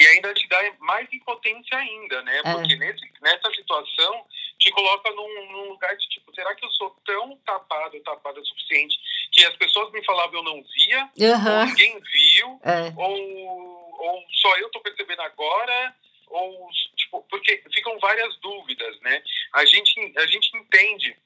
[0.00, 2.40] E ainda te dá mais impotência ainda, né?
[2.44, 2.52] É.
[2.54, 4.24] Porque nesse, nessa situação
[4.62, 8.46] te coloca num, num, lugar de tipo, será que eu sou tão tapado, tapada o
[8.46, 8.96] suficiente
[9.32, 11.60] que as pessoas me falavam eu não via, uhum.
[11.60, 12.92] ou ninguém viu, é.
[12.96, 15.96] ou, ou só eu tô percebendo agora,
[16.28, 19.22] ou tipo, porque ficam várias dúvidas, né?
[19.52, 21.16] A gente, a gente entende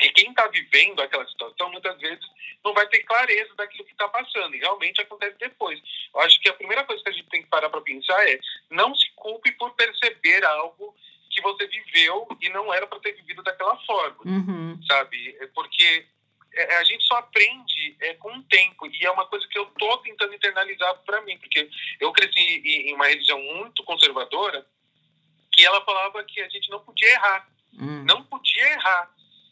[0.00, 2.24] e quem está vivendo aquela situação, muitas vezes,
[2.64, 4.54] não vai ter clareza daquilo que está passando.
[4.54, 5.78] E realmente acontece depois.
[6.14, 8.40] Eu acho que a primeira coisa que a gente tem que parar para pensar é
[8.70, 10.96] não se culpe por perceber algo
[11.40, 14.18] que você viveu e não era para ter vivido daquela forma.
[14.24, 14.80] Uhum.
[14.86, 15.36] Sabe?
[15.40, 16.06] É porque
[16.52, 18.86] é, a gente só aprende é, com o tempo.
[18.86, 21.38] E é uma coisa que eu tô tentando internalizar para mim.
[21.38, 24.66] Porque eu cresci em uma religião muito conservadora
[25.52, 27.48] que ela falava que a gente não podia errar.
[27.78, 28.04] Uhum.
[28.04, 29.10] Não podia errar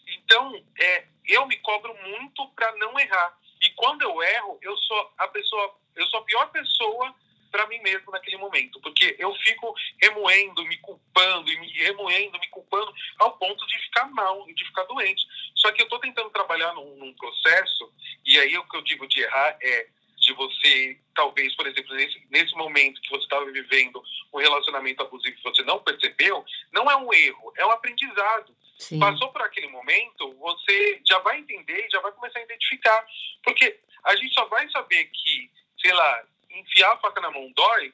[0.09, 3.37] então, é, eu me cobro muito para não errar.
[3.61, 7.15] E quando eu erro, eu sou a pessoa, eu sou a pior pessoa
[7.51, 12.49] para mim mesmo naquele momento, porque eu fico remoendo, me culpando e me remoendo, me
[12.49, 15.27] culpando ao ponto de ficar mal, de ficar doente.
[15.55, 17.93] Só que eu estou tentando trabalhar num, num, processo
[18.25, 22.21] e aí o que eu digo de errar é de você, talvez, por exemplo, nesse,
[22.31, 24.03] nesse momento que você estava vivendo
[24.33, 28.55] um relacionamento abusivo que você não percebeu, não é um erro, é um aprendizado.
[28.79, 28.99] Sim.
[28.99, 33.07] Passou por aquele momento, você já vai entender e já vai começar a identificar.
[33.43, 35.51] Porque a gente só vai saber que,
[35.81, 37.93] sei lá, enfiar a faca na mão dói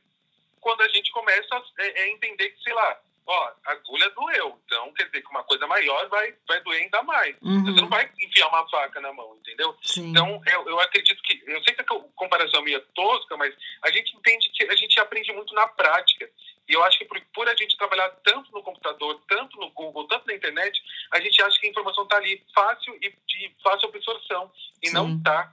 [0.60, 4.58] quando a gente começa a é, é entender que, sei lá, ó, a agulha doeu.
[4.64, 7.36] Então, quer dizer que uma coisa maior vai, vai doer ainda mais.
[7.42, 7.64] Uhum.
[7.64, 9.76] Você não vai enfiar uma faca na mão, entendeu?
[9.82, 10.10] Sim.
[10.10, 11.84] Então, eu, eu acredito que, eu sei que a
[12.14, 16.28] comparação é meio tosca, mas a gente entende que a gente aprende muito na prática.
[16.68, 20.06] E eu acho que por, por, a gente trabalhar tanto no computador, tanto no Google,
[20.08, 20.80] tanto na internet,
[21.12, 24.50] a gente acha que a informação está ali fácil e de fácil absorção.
[24.82, 24.94] E Sim.
[24.94, 25.52] não está.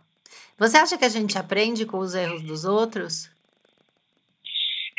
[0.58, 3.30] Você acha que a gente aprende com os erros dos outros?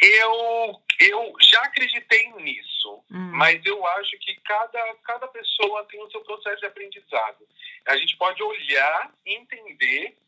[0.02, 3.30] Eu, eu já acreditei nisso, hum.
[3.34, 7.46] mas eu acho que cada, cada pessoa tem o seu processo de aprendizado.
[7.86, 10.18] A gente pode olhar e entender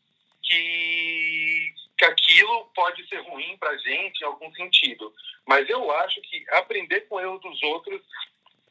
[0.41, 5.13] que, que aquilo pode ser ruim para a gente em algum sentido.
[5.45, 8.01] Mas eu acho que aprender com erros dos outros,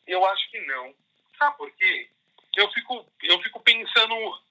[0.06, 0.94] eu acho que não.
[1.38, 2.08] Sabe por quê?
[2.56, 4.42] Eu fico, eu fico pensando,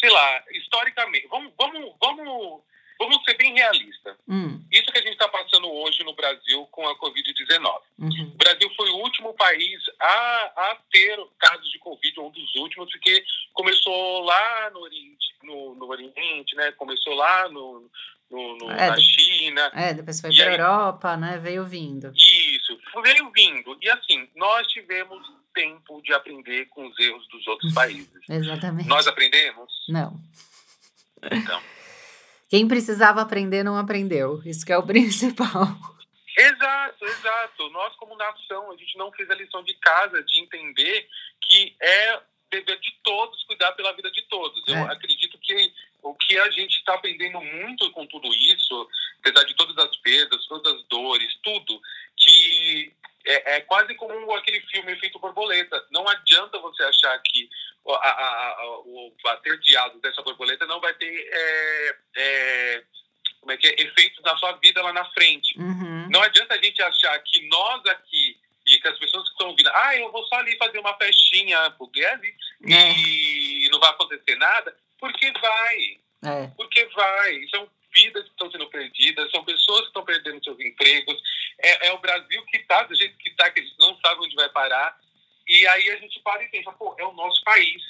[0.00, 1.26] sei lá, historicamente.
[1.26, 2.62] Vamos, vamos, vamos
[2.98, 4.16] Vamos ser bem realistas.
[4.28, 4.60] Hum.
[4.72, 7.80] Isso que a gente está passando hoje no Brasil com a Covid-19.
[7.98, 8.32] Uhum.
[8.34, 12.90] O Brasil foi o último país a, a ter casos de Covid, um dos últimos,
[12.90, 16.72] porque começou lá no Oriente, no, no Oriente né?
[16.72, 17.90] começou lá no,
[18.30, 19.70] no, no é, na China.
[19.74, 21.38] É, depois foi para a Europa, né?
[21.38, 22.12] veio vindo.
[22.14, 23.76] Isso, veio vindo.
[23.82, 25.22] E assim, nós tivemos
[25.54, 28.10] tempo de aprender com os erros dos outros países.
[28.28, 28.88] Exatamente.
[28.88, 29.72] Nós aprendemos?
[29.88, 30.18] Não.
[31.30, 31.60] Então.
[32.48, 34.40] Quem precisava aprender não aprendeu.
[34.44, 35.66] Isso que é o principal.
[36.36, 37.70] Exato, exato.
[37.70, 41.08] Nós, como nação, a gente não fez a lição de casa de entender
[41.40, 44.62] que é dever de todos cuidar pela vida de todos.
[44.68, 44.72] É.
[44.72, 48.88] Eu acredito que o que a gente está aprendendo muito com tudo isso,
[49.20, 51.80] apesar de todas as perdas, todas as dores, tudo,
[52.16, 52.92] que
[53.24, 55.84] é, é quase como aquele filme Efeito Borboleta.
[55.90, 57.48] Não adianta você achar que
[57.88, 62.82] a, a, a, o bater de asas dessa borboleta não vai ter é, é,
[63.40, 65.58] como é que é, efeitos na sua vida lá na frente.
[65.58, 66.08] Uhum.
[66.10, 69.70] Não adianta a gente achar que nós aqui e que as pessoas que estão ouvindo,
[69.72, 72.92] ah, eu vou só ali fazer uma festinha pro Guedes é.
[72.92, 76.00] e não vai acontecer nada, porque vai.
[76.24, 76.46] É.
[76.56, 77.46] Porque vai.
[77.48, 81.16] São vidas que estão sendo perdidas, são pessoas que estão perdendo seus empregos.
[81.60, 84.20] É, é o Brasil que está do jeito que está, que a gente não sabe
[84.20, 84.98] onde vai parar.
[85.46, 87.82] E aí a gente para e pensa, pô, é o nosso país,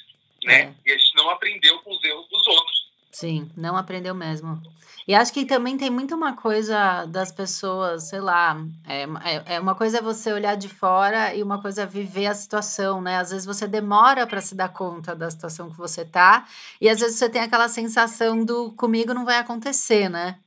[0.43, 0.61] né?
[0.61, 0.89] É.
[0.89, 2.87] E a gente não aprendeu com os erros dos outros.
[3.11, 4.61] Sim, não aprendeu mesmo.
[5.07, 9.59] E acho que também tem muito uma coisa das pessoas, sei lá, é, é, é
[9.59, 13.17] uma coisa é você olhar de fora e uma coisa é viver a situação, né?
[13.17, 16.45] Às vezes você demora para se dar conta da situação que você tá,
[16.81, 20.37] e às vezes você tem aquela sensação do comigo não vai acontecer, né?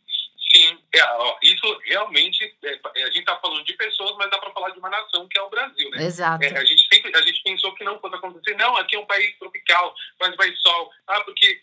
[0.52, 4.50] Sim, é, ó, isso realmente, é, a gente está falando de pessoas, mas dá para
[4.50, 6.04] falar de uma nação que é o Brasil, né?
[6.04, 6.44] Exato.
[6.44, 9.06] É, a, gente sempre, a gente pensou que não fosse acontecer, não, aqui é um
[9.06, 10.90] país tropical, mas vai sol.
[11.06, 11.62] Ah, porque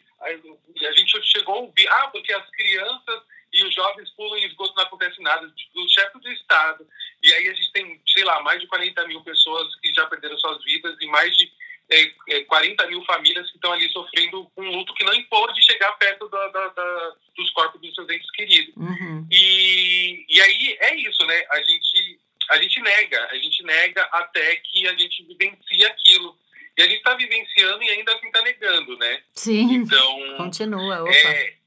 [1.24, 3.22] chegou a ouvir, ah, porque as crianças
[3.54, 6.88] e os jovens pulam em esgoto não acontece nada, do chefe do Estado.
[7.24, 10.38] E aí a gente tem, sei lá, mais de 40 mil pessoas que já perderam
[10.38, 11.52] suas vidas e mais de
[11.90, 15.92] é, 40 é, mil famílias que estão ali sofrendo um luto que não pode chegar
[15.94, 18.76] perto da, da, da, dos corpos dos seus entes queridos.
[18.76, 19.26] Uhum.
[19.32, 21.46] E, e aí é isso, né?
[21.52, 22.20] A gente,
[22.52, 26.38] a gente nega, a gente nega até que a gente vivencie aquilo.
[26.78, 29.24] E a gente está vivenciando e ainda assim está negando, né?
[29.34, 29.74] Sim.
[29.74, 30.07] Então.
[30.48, 31.04] Continua.
[31.04, 31.12] Opa.
[31.12, 31.58] É,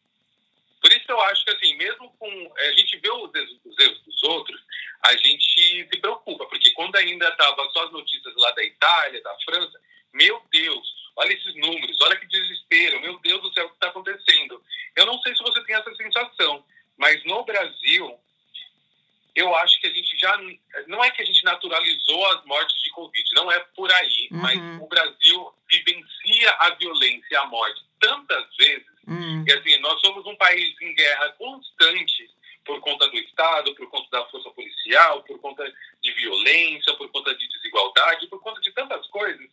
[0.80, 2.52] por isso eu acho que, assim, mesmo com.
[2.58, 4.60] A gente vê os erros, os erros dos outros,
[5.02, 9.36] a gente se preocupa, porque quando ainda estava só as notícias lá da Itália, da
[9.44, 9.80] França,
[10.12, 13.88] meu Deus, olha esses números, olha que desespero, meu Deus do céu, o que está
[13.88, 14.62] acontecendo?
[14.96, 16.64] Eu não sei se você tem essa sensação,
[16.96, 18.18] mas no Brasil,
[19.34, 20.36] eu acho que a gente já.
[20.86, 24.38] Não é que a gente naturalizou as mortes de Covid, não é por aí, uhum.
[24.38, 28.49] mas o Brasil vivencia a violência e a morte tantas
[29.10, 29.44] Uhum.
[29.46, 32.30] E assim, nós somos um país em guerra constante
[32.64, 35.64] por conta do Estado, por conta da força policial, por conta
[36.02, 39.48] de violência, por conta de desigualdade, por conta de tantas coisas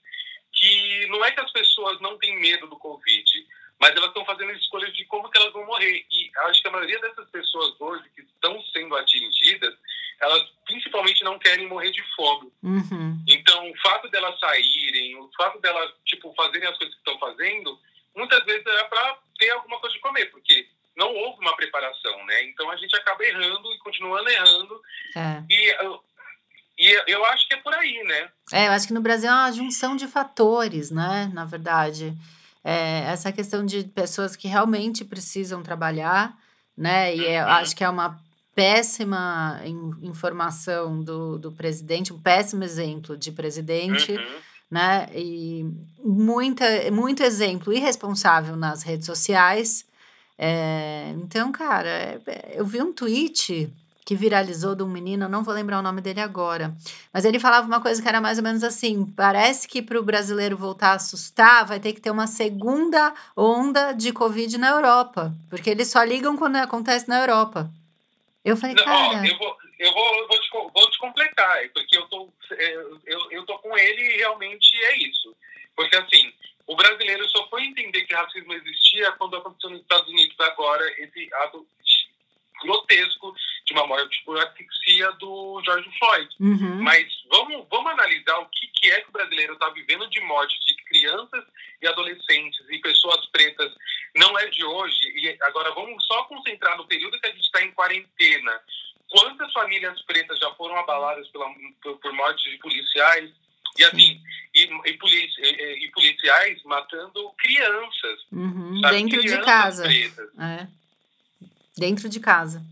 [0.57, 3.47] que não é que as pessoas não têm medo do Covid,
[3.79, 6.05] mas elas estão fazendo escolhas de como que elas vão morrer.
[6.11, 9.75] E acho que a maioria dessas pessoas hoje que estão sendo atingidas,
[10.19, 12.51] elas principalmente não querem morrer de fome.
[12.63, 13.23] Uhum.
[13.27, 17.79] Então, o fato delas saírem, o fato delas, tipo, fazerem as coisas que estão fazendo,
[18.15, 22.43] muitas vezes é para ter alguma coisa de comer, porque não houve uma preparação, né?
[22.45, 24.81] Então, a gente acaba errando e continuando errando.
[25.15, 25.43] É.
[25.53, 25.99] E
[26.77, 28.29] e eu acho que é por aí, né?
[28.53, 31.29] É, eu acho que no Brasil é uma junção de fatores, né?
[31.33, 32.15] Na verdade.
[32.63, 36.35] É, essa questão de pessoas que realmente precisam trabalhar,
[36.77, 37.15] né?
[37.15, 37.51] E eu Uhum.
[37.51, 38.19] acho que é uma
[38.53, 44.35] péssima in- informação do, do presidente, um péssimo exemplo de presidente, Uhum.
[44.69, 45.07] né?
[45.15, 45.65] E
[46.03, 49.85] muita, muito exemplo irresponsável nas redes sociais.
[50.37, 53.71] É, então, cara, é- é- eu vi um tweet
[54.07, 56.73] que viralizou de um menino, não vou lembrar o nome dele agora,
[57.11, 60.03] mas ele falava uma coisa que era mais ou menos assim: parece que para o
[60.03, 65.33] brasileiro voltar a assustar, vai ter que ter uma segunda onda de Covid na Europa,
[65.49, 67.69] porque eles só ligam quando acontece na Europa.
[68.45, 69.27] Eu falei, Não, ó, cara.
[69.27, 72.75] eu vou, eu vou, eu vou, te, vou te completar, porque eu tô, é,
[73.07, 75.35] eu, eu tô com ele e realmente é isso.
[75.75, 76.31] Porque, assim,
[76.65, 81.29] o brasileiro só foi entender que racismo existia quando aconteceu nos Estados Unidos agora esse
[81.33, 81.67] ato
[82.63, 83.35] grotesco
[83.67, 86.29] de uma morte por asfixia do George Floyd.
[86.39, 90.21] Uhum, Mas vamos, vamos analisar o que, que é que o brasileiro está vivendo de
[90.21, 91.43] morte de crianças
[91.81, 93.71] e adolescentes e pessoas pretas.
[94.15, 94.97] Não é de hoje.
[95.15, 98.59] E agora vamos só concentrar no período que a gente está em quarentena.
[99.09, 101.45] Quantas famílias pretas já foram abaladas pela,
[101.83, 103.29] por, por mortes de policiais?
[103.77, 104.21] E assim,
[104.55, 108.19] e, e, polici- e- e policiais matando crianças.
[108.31, 109.83] uhum, dentro de Crianças casa.
[109.83, 110.29] pretas.
[110.39, 110.67] É.
[111.77, 112.63] Dentro de casa.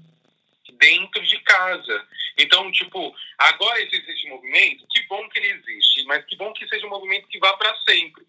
[0.77, 2.07] Dentro de casa.
[2.37, 6.67] Então, tipo, agora existe esse movimento, que bom que ele existe, mas que bom que
[6.67, 8.24] seja um movimento que vá para sempre.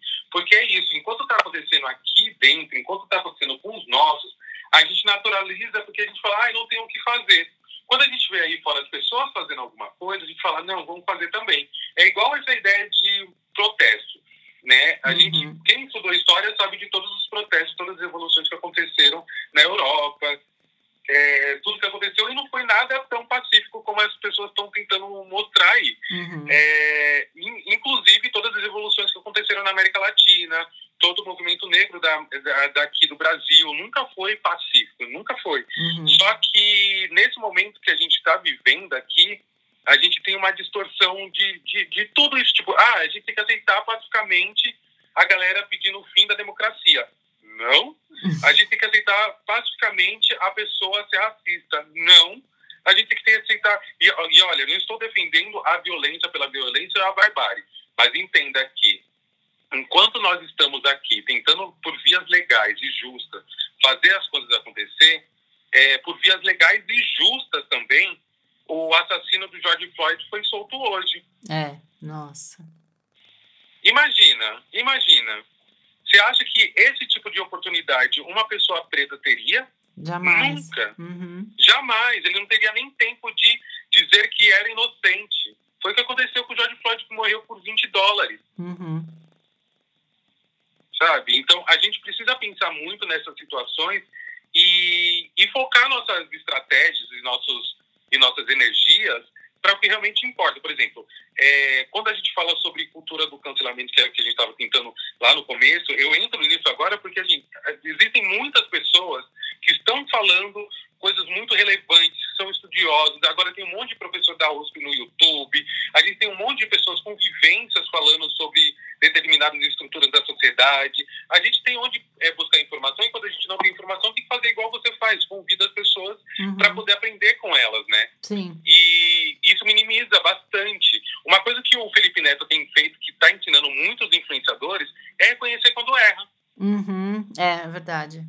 [137.47, 138.23] É, é verdade.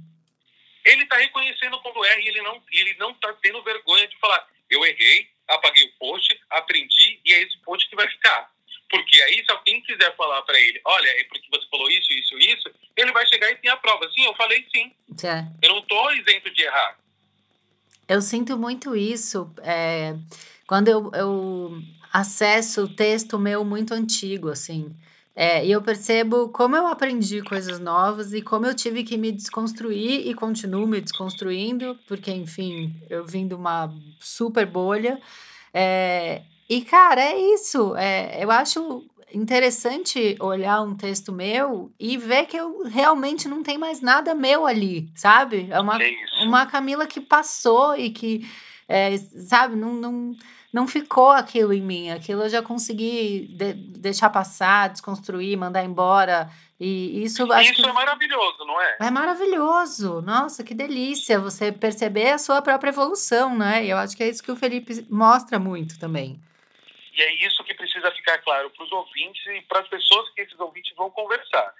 [0.84, 4.48] Ele está reconhecendo quando erra e ele não ele não está tendo vergonha de falar,
[4.70, 8.50] eu errei, apaguei o post, aprendi e é esse post que vai ficar.
[8.90, 12.38] Porque aí, se alguém quiser falar para ele, olha, é porque você falou isso, isso,
[12.38, 14.10] isso, ele vai chegar e tem a prova.
[14.12, 14.92] Sim, eu falei sim.
[15.26, 15.44] É.
[15.60, 16.98] Eu não estou isento de errar.
[18.08, 20.14] Eu sinto muito isso é,
[20.66, 24.96] quando eu, eu acesso o texto meu muito antigo, assim.
[25.40, 29.30] É, e eu percebo como eu aprendi coisas novas e como eu tive que me
[29.30, 35.20] desconstruir e continuo me desconstruindo, porque, enfim, eu vim de uma super bolha.
[35.72, 37.94] É, e, cara, é isso.
[37.94, 43.78] É, eu acho interessante olhar um texto meu e ver que eu realmente não tem
[43.78, 45.68] mais nada meu ali, sabe?
[45.70, 45.98] É uma,
[46.42, 48.44] uma Camila que passou e que,
[48.88, 50.36] é, sabe, não, não
[50.72, 52.10] não ficou aquilo em mim.
[52.10, 56.50] Aquilo eu já consegui de, deixar passar, desconstruir, mandar embora.
[56.78, 57.88] E isso acho Isso que...
[57.88, 58.96] é maravilhoso, não é?
[59.00, 60.22] É maravilhoso.
[60.22, 63.84] Nossa, que delícia você perceber a sua própria evolução, né?
[63.84, 66.40] E eu acho que é isso que o Felipe mostra muito também.
[67.14, 70.42] E é isso que precisa ficar claro para os ouvintes e para as pessoas que
[70.42, 71.74] esses ouvintes vão conversar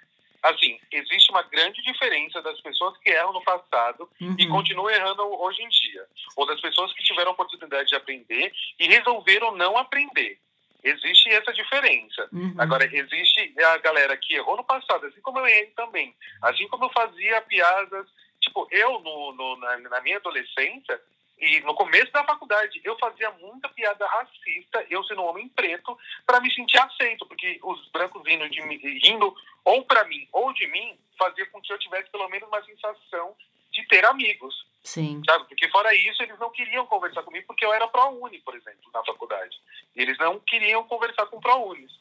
[0.50, 4.36] assim, existe uma grande diferença das pessoas que erram no passado uhum.
[4.38, 6.04] e continuam errando hoje em dia,
[6.36, 10.38] ou das pessoas que tiveram a oportunidade de aprender e resolveram não aprender.
[10.82, 12.28] Existe essa diferença.
[12.32, 12.54] Uhum.
[12.56, 16.14] Agora, existe a galera que errou no passado, assim como eu errei também.
[16.42, 18.06] Assim como eu fazia piadas.
[18.40, 21.00] Tipo, eu, no, no na, na minha adolescência,
[21.40, 25.96] e no começo da faculdade, eu fazia muita piada racista, eu sendo um homem preto,
[26.26, 29.34] para me sentir aceito, porque os brancos rindo, de, rindo
[29.64, 33.36] ou para mim ou de mim, fazia com que eu tivesse pelo menos uma sensação
[33.70, 34.66] de ter amigos.
[34.82, 35.22] Sim.
[35.24, 35.44] Sabe?
[35.46, 39.04] Porque fora isso, eles não queriam conversar comigo, porque eu era pró-uni, por exemplo, na
[39.04, 39.60] faculdade.
[39.94, 41.92] Eles não queriam conversar com pró-unis.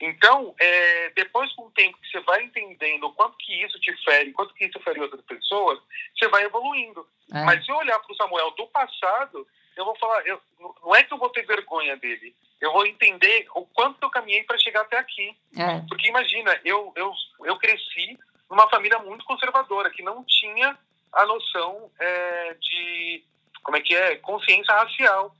[0.00, 3.94] Então, é, depois com o tempo que você vai entendendo o quanto que isso te
[4.02, 5.80] fere, quanto que isso fere outras pessoas,
[6.16, 7.06] você vai evoluindo.
[7.32, 7.44] É.
[7.44, 9.46] Mas se eu olhar para o Samuel do passado,
[9.76, 13.46] eu vou falar, eu, não é que eu vou ter vergonha dele, eu vou entender
[13.54, 15.36] o quanto eu caminhei para chegar até aqui.
[15.56, 15.80] É.
[15.88, 17.12] Porque imagina, eu, eu,
[17.44, 20.78] eu cresci numa família muito conservadora, que não tinha
[21.12, 23.24] a noção é, de,
[23.62, 25.34] como é que é, consciência racial.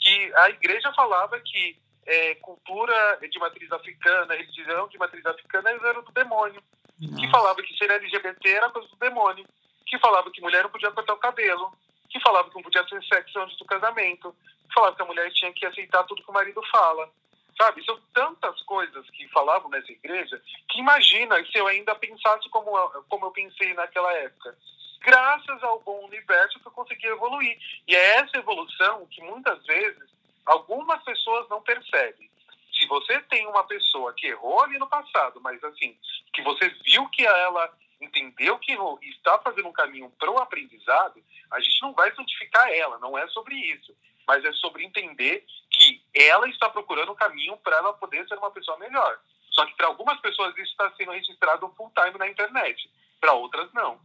[0.00, 6.02] Que a igreja falava que é, cultura de matriz africana, religião de matriz africana era
[6.02, 6.62] do demônio.
[7.00, 7.16] Nossa.
[7.16, 9.46] Que falava que ser LGBT era coisa do demônio.
[9.86, 11.72] Que falava que mulher não podia cortar o cabelo.
[12.08, 14.34] Que falava que não podia ter sexo antes do casamento.
[14.68, 17.10] Que falava que a mulher tinha que aceitar tudo que o marido fala.
[17.56, 17.84] Sabe?
[17.84, 22.72] São tantas coisas que falavam nessa igreja que imagina se eu ainda pensasse como,
[23.08, 24.56] como eu pensei naquela época.
[25.00, 27.56] Graças ao bom universo que eu consegui evoluir.
[27.86, 30.02] E é essa evolução que muitas vezes
[30.46, 32.28] algumas pessoas não percebem.
[32.76, 35.96] Se você tem uma pessoa que errou ali no passado, mas assim,
[36.32, 40.38] que você viu que ela entendeu que errou e está fazendo um caminho para o
[40.38, 43.94] aprendizado, a gente não vai santificar ela, não é sobre isso.
[44.26, 48.50] Mas é sobre entender que ela está procurando um caminho para ela poder ser uma
[48.50, 49.18] pessoa melhor.
[49.50, 53.72] Só que para algumas pessoas isso está sendo registrado full time na internet, para outras
[53.72, 54.00] não.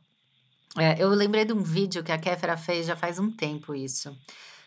[0.78, 4.16] É, eu lembrei de um vídeo que a Kéfera fez já faz um tempo isso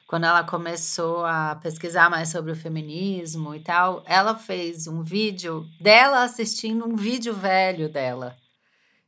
[0.06, 5.66] quando ela começou a pesquisar mais sobre o feminismo e tal, ela fez um vídeo
[5.80, 8.36] dela assistindo um vídeo velho dela.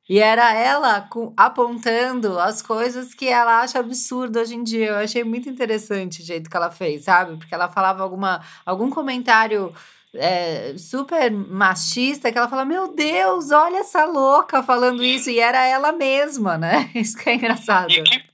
[0.08, 4.88] E era ela apontando as coisas que ela acha absurdo hoje em dia.
[4.88, 7.36] Eu achei muito interessante o jeito que ela fez, sabe?
[7.38, 9.72] Porque ela falava alguma, algum comentário
[10.14, 15.30] é, super machista que ela fala: Meu Deus, olha essa louca falando isso.
[15.30, 16.90] E era ela mesma, né?
[16.94, 17.90] Isso que é engraçado.
[17.90, 18.33] E que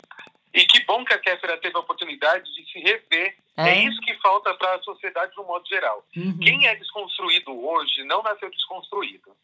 [0.53, 3.36] e que bom que a Kéfera teve a oportunidade de se rever.
[3.57, 6.05] É, é isso que falta para a sociedade no modo geral.
[6.16, 6.38] Uhum.
[6.38, 9.36] Quem é desconstruído hoje não nasceu desconstruído.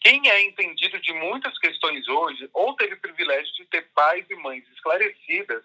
[0.00, 4.34] Quem é entendido de muitas questões hoje, ou teve o privilégio de ter pais e
[4.36, 5.64] mães esclarecidas,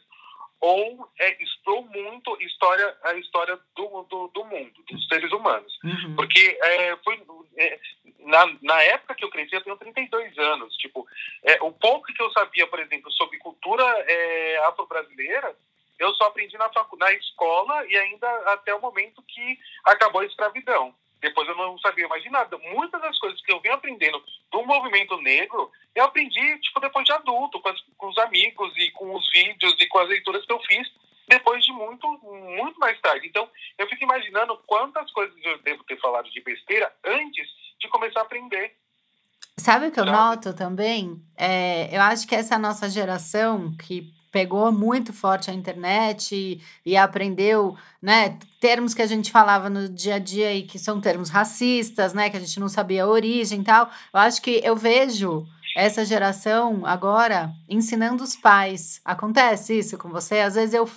[0.60, 5.72] ou é, explorou muito história, a história do, do, do mundo, dos seres humanos.
[5.84, 6.16] Uhum.
[6.16, 7.22] Porque é, foi,
[7.58, 7.80] é,
[8.30, 10.76] na, na época que eu cresci, eu tenho 32 anos.
[10.78, 11.06] Tipo,
[11.44, 15.56] é, o pouco que eu sabia, por exemplo, sobre cultura é, afro-brasileira,
[15.98, 20.94] eu só aprendi na, na escola e ainda até o momento que acabou a escravidão.
[21.20, 22.58] Depois eu não sabia mais de nada.
[22.58, 27.12] Muitas das coisas que eu vim aprendendo do movimento negro, eu aprendi tipo depois de
[27.12, 30.54] adulto, com, as, com os amigos e com os vídeos e com as leituras que
[30.54, 30.88] eu fiz
[31.28, 33.28] depois de muito, muito mais tarde.
[33.28, 37.48] Então, eu fico imaginando quantas coisas eu devo ter falado de besteira antes
[37.80, 38.72] de começar a aprender.
[39.58, 41.22] Sabe o que eu noto também?
[41.36, 46.96] É, eu acho que essa nossa geração que pegou muito forte a internet e, e
[46.96, 51.30] aprendeu, né, termos que a gente falava no dia a dia e que são termos
[51.30, 53.90] racistas, né, que a gente não sabia a origem e tal.
[54.14, 59.00] Eu acho que eu vejo essa geração agora ensinando os pais.
[59.06, 60.40] Acontece isso com você?
[60.40, 60.90] Às vezes eu,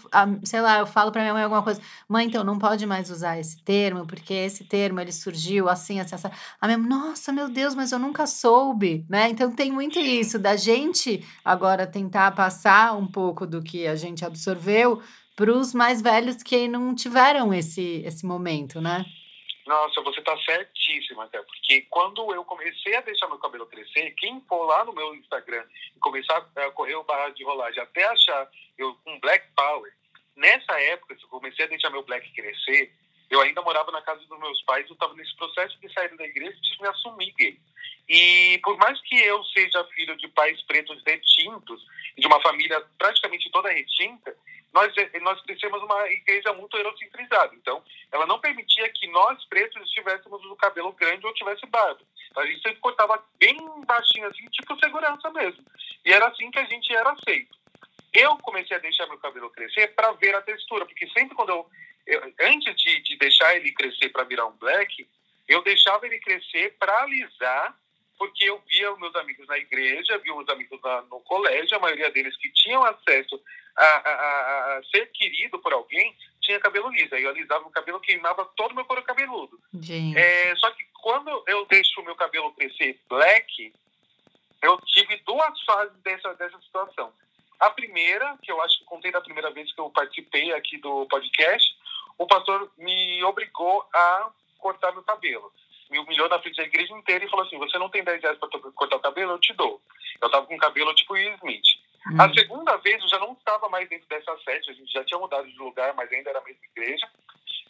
[0.44, 3.38] sei lá, eu falo para minha mãe alguma coisa, mãe, então não pode mais usar
[3.38, 6.28] esse termo, porque esse termo ele surgiu assim, assim, assim.
[6.60, 9.28] A minha, nossa, meu Deus, mas eu nunca soube, né?
[9.28, 14.24] Então tem muito isso da gente agora tentar passar um pouco do que a gente
[14.24, 15.02] absorveu
[15.36, 19.04] para os mais velhos que não tiveram esse esse momento, né?
[19.66, 24.40] Nossa, você está certíssima, até porque quando eu comecei a deixar meu cabelo crescer, quem
[24.48, 28.50] for lá no meu Instagram e começar a correr o barra de rolagem até achar
[28.76, 29.92] eu com um Black Power,
[30.36, 32.92] nessa época, se eu comecei a deixar meu black crescer,
[33.33, 36.24] eu ainda morava na casa dos meus pais, eu estava nesse processo de sair da
[36.24, 37.59] igreja e de me assumir gay.
[38.09, 41.83] E por mais que eu seja filho de pais pretos retintos,
[42.18, 44.37] de uma família praticamente toda retinta,
[44.72, 47.55] nós, nós crescemos uma igreja muito eurocentrizada.
[47.55, 52.01] Então, ela não permitia que nós, pretos, tivéssemos o cabelo grande ou tivesse barba.
[52.37, 53.57] A gente sempre cortava bem
[53.87, 55.64] baixinho, assim, tipo segurança mesmo.
[56.05, 57.57] E era assim que a gente era aceito.
[58.12, 61.66] Eu comecei a deixar meu cabelo crescer para ver a textura, porque sempre quando eu,
[62.07, 65.07] eu antes de, de deixar ele crescer para virar um black,
[65.48, 67.76] eu deixava ele crescer para alisar
[68.18, 71.80] porque eu via os meus amigos na igreja, via os amigos na, no colégio, a
[71.80, 73.42] maioria deles que tinham acesso
[73.76, 77.12] a, a, a, ser querido por alguém, tinha cabelo liso.
[77.14, 79.59] Aí eu alisava o cabelo, queimava todo o meu couro cabeludo.
[80.16, 83.74] É, só que quando eu deixo o meu cabelo crescer black,
[84.62, 87.12] eu tive duas fases dessa, dessa situação.
[87.62, 91.06] A primeira, que eu acho que contei da primeira vez que eu participei aqui do
[91.06, 91.78] podcast,
[92.18, 95.52] o pastor me obrigou a cortar meu cabelo.
[95.88, 98.38] Me humilhou na frente da igreja inteira e falou assim: Você não tem 10 reais
[98.38, 99.30] para cortar o cabelo?
[99.30, 99.80] Eu te dou.
[100.20, 101.62] Eu tava com cabelo tipo Will Smith.
[102.10, 102.20] Hum.
[102.20, 105.20] A segunda vez eu já não estava mais dentro dessa sede, a gente já tinha
[105.20, 107.08] mudado de lugar, mas ainda era a mesma igreja.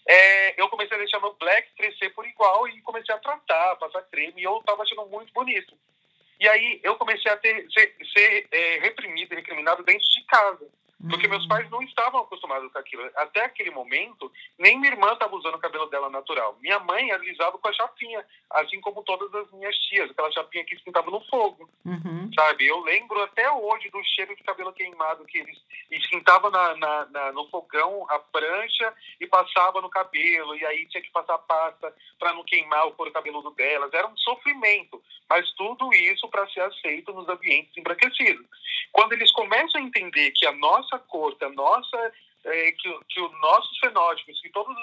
[0.08, 4.00] É, eu comecei a deixar meu black crescer por igual e comecei a tratar, passar
[4.04, 5.76] creme, e eu estava achando muito bonito.
[6.42, 10.68] E aí eu comecei a ter, ser, ser é, reprimido, recriminado dentro de casa.
[11.10, 13.02] Porque meus pais não estavam acostumados com aquilo.
[13.16, 16.56] Até aquele momento, nem minha irmã estava usando o cabelo dela natural.
[16.60, 20.74] Minha mãe alisava com a chapinha, assim como todas as minhas tias, aquela chapinha que
[20.74, 21.68] esquentava no fogo.
[21.84, 22.30] Uhum.
[22.34, 22.66] Sabe?
[22.66, 25.58] Eu lembro até hoje do cheiro de cabelo queimado que eles
[25.90, 30.54] esquentavam na, na, na, no fogão a prancha e passava no cabelo.
[30.56, 33.92] E aí tinha que passar pasta para não queimar o couro cabeludo delas.
[33.92, 35.02] Era um sofrimento.
[35.28, 38.46] Mas tudo isso para ser aceito nos ambientes embranquecidos.
[38.92, 40.52] Quando eles começam a entender que a
[40.92, 42.12] nossa cor, que a nossa,
[42.44, 44.76] é, que, que os nossos fenótipos, que todas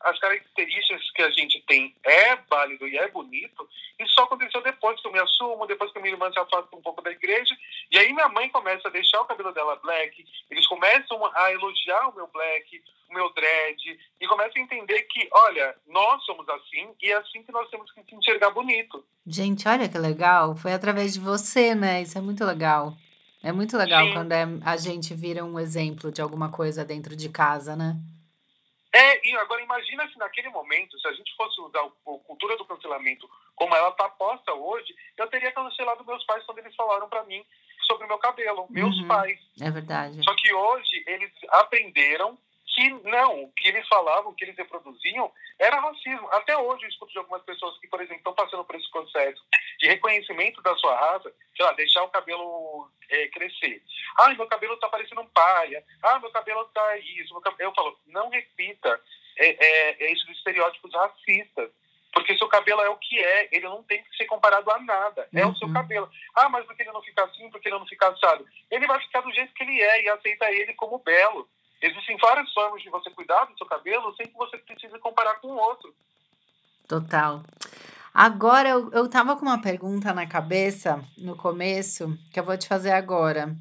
[0.00, 4.98] as características que a gente tem é válido e é bonito, isso só aconteceu depois
[5.00, 7.54] que eu me assumo, depois que minha irmã se afasta um pouco da igreja,
[7.90, 12.08] e aí minha mãe começa a deixar o cabelo dela black, eles começam a elogiar
[12.08, 16.94] o meu black, o meu dread, e começam a entender que, olha, nós somos assim,
[17.02, 19.04] e é assim que nós temos que se enxergar bonito.
[19.26, 22.00] Gente, olha que legal, foi através de você, né?
[22.00, 22.94] Isso é muito legal.
[23.42, 24.12] É muito legal Sim.
[24.12, 27.96] quando é, a gente vira um exemplo de alguma coisa dentro de casa, né?
[28.92, 31.90] É, e agora imagina se naquele momento, se a gente fosse usar a
[32.26, 36.74] cultura do cancelamento como ela está posta hoje, eu teria cancelado meus pais quando eles
[36.74, 37.44] falaram para mim
[37.86, 39.38] sobre o meu cabelo, meus uhum, pais.
[39.60, 40.22] É verdade.
[40.24, 42.36] Só que hoje eles aprenderam
[42.74, 46.28] que não, o que eles falavam, o que eles reproduziam, era racismo.
[46.30, 49.42] Até hoje eu escuto de algumas pessoas que, por exemplo, estão passando por esse processo
[49.78, 52.69] de reconhecimento da sua raça, sei lá, deixar o cabelo
[53.10, 53.82] é, crescer.
[54.18, 55.84] Ah, meu cabelo está parecendo um paia.
[56.02, 57.32] Ah, meu cabelo está isso.
[57.34, 57.70] Meu cabelo...
[57.70, 59.00] Eu falo, não repita
[59.38, 61.70] é, é, é esses estereótipos racistas.
[62.12, 65.28] Porque seu cabelo é o que é, ele não tem que ser comparado a nada.
[65.32, 65.52] É uhum.
[65.52, 65.74] o seu uhum.
[65.74, 66.10] cabelo.
[66.34, 68.44] Ah, mas porque ele não fica assim, porque ele não fica assado.
[68.70, 71.48] Ele vai ficar do jeito que ele é e aceita ele como belo.
[71.80, 75.48] Existem várias formas de você cuidar do seu cabelo sem que você precise comparar com
[75.48, 75.94] o outro.
[76.88, 77.42] Total.
[78.12, 82.66] Agora, eu, eu tava com uma pergunta na cabeça no começo, que eu vou te
[82.66, 83.56] fazer agora.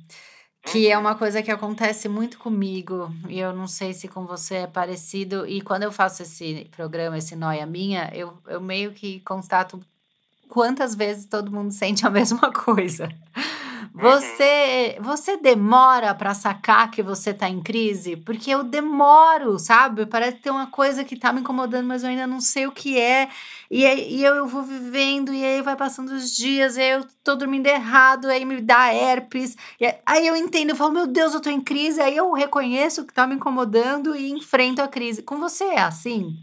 [0.64, 1.02] Que é uhum.
[1.02, 5.47] uma coisa que acontece muito comigo, e eu não sei se com você é parecido.
[5.47, 9.80] E quando eu faço esse programa, esse Noia Minha, eu, eu meio que constato
[10.50, 13.08] quantas vezes todo mundo sente a mesma coisa.
[14.00, 14.12] Uhum.
[14.12, 18.16] Você, você demora para sacar que você tá em crise?
[18.16, 20.06] Porque eu demoro, sabe?
[20.06, 22.97] Parece ter uma coisa que tá me incomodando, mas eu ainda não sei o que
[22.97, 23.30] é.
[23.70, 27.06] E, e eu, eu vou vivendo, e aí vai passando os dias, e aí eu
[27.24, 29.58] tô dormindo errado, aí me dá herpes.
[30.06, 32.02] aí eu entendo, eu falo, meu Deus, eu tô em crise.
[32.02, 35.24] Aí eu reconheço que tá me incomodando e enfrento a crise.
[35.24, 36.34] Com você é assim?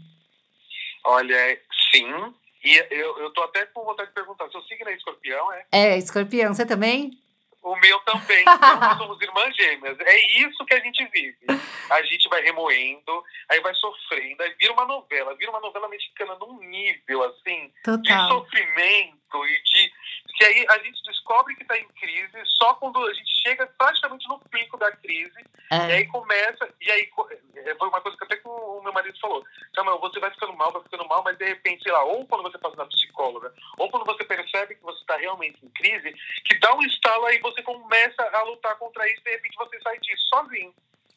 [1.03, 1.59] Olha,
[1.91, 2.05] sim.
[2.63, 5.65] E eu, eu tô até com vontade de perguntar, seu signo é escorpião, é?
[5.71, 7.17] É, escorpião, você também?
[7.67, 8.45] O meu também.
[8.45, 9.99] Nós somos irmãs gêmeas.
[9.99, 11.37] É isso que a gente vive.
[11.89, 16.35] A gente vai remoendo, aí vai sofrendo, aí vira uma novela, vira uma novela mexicana
[16.39, 18.01] num nível, assim, Total.
[18.01, 19.91] de sofrimento e de.
[20.37, 24.27] Que aí a gente descobre que está em crise só quando a gente chega praticamente
[24.27, 25.77] no pico da crise, É.
[25.89, 26.69] e aí começa.
[26.79, 27.09] E aí
[27.55, 30.53] é, foi uma coisa que até que o meu marido falou: Samuel, você vai ficando
[30.53, 33.51] mal, vai ficando mal, mas de repente, sei lá, ou quando você passa na psicóloga,
[33.79, 36.13] ou quando você percebe que você está realmente em crise,
[36.45, 39.79] que dá um estalo aí você começa a lutar contra isso e de repente você
[39.81, 40.73] sai disso sozinho.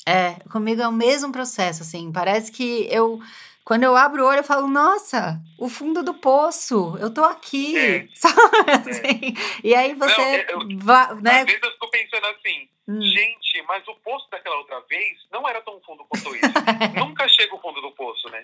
[0.06, 2.10] É, comigo é o mesmo processo, assim.
[2.10, 3.20] Parece que eu,
[3.64, 7.76] quando eu abro o olho, eu falo, nossa, o fundo do poço, eu tô aqui,
[7.76, 8.08] É.
[8.66, 11.40] Assim, e aí você é, eu- va- né?
[11.40, 13.00] Às vezes eu fico pensando assim, Hum.
[13.02, 16.40] gente, mas o poço daquela outra vez não era tão fundo quanto esse.
[16.98, 18.42] Nunca chega o fundo do poço, né?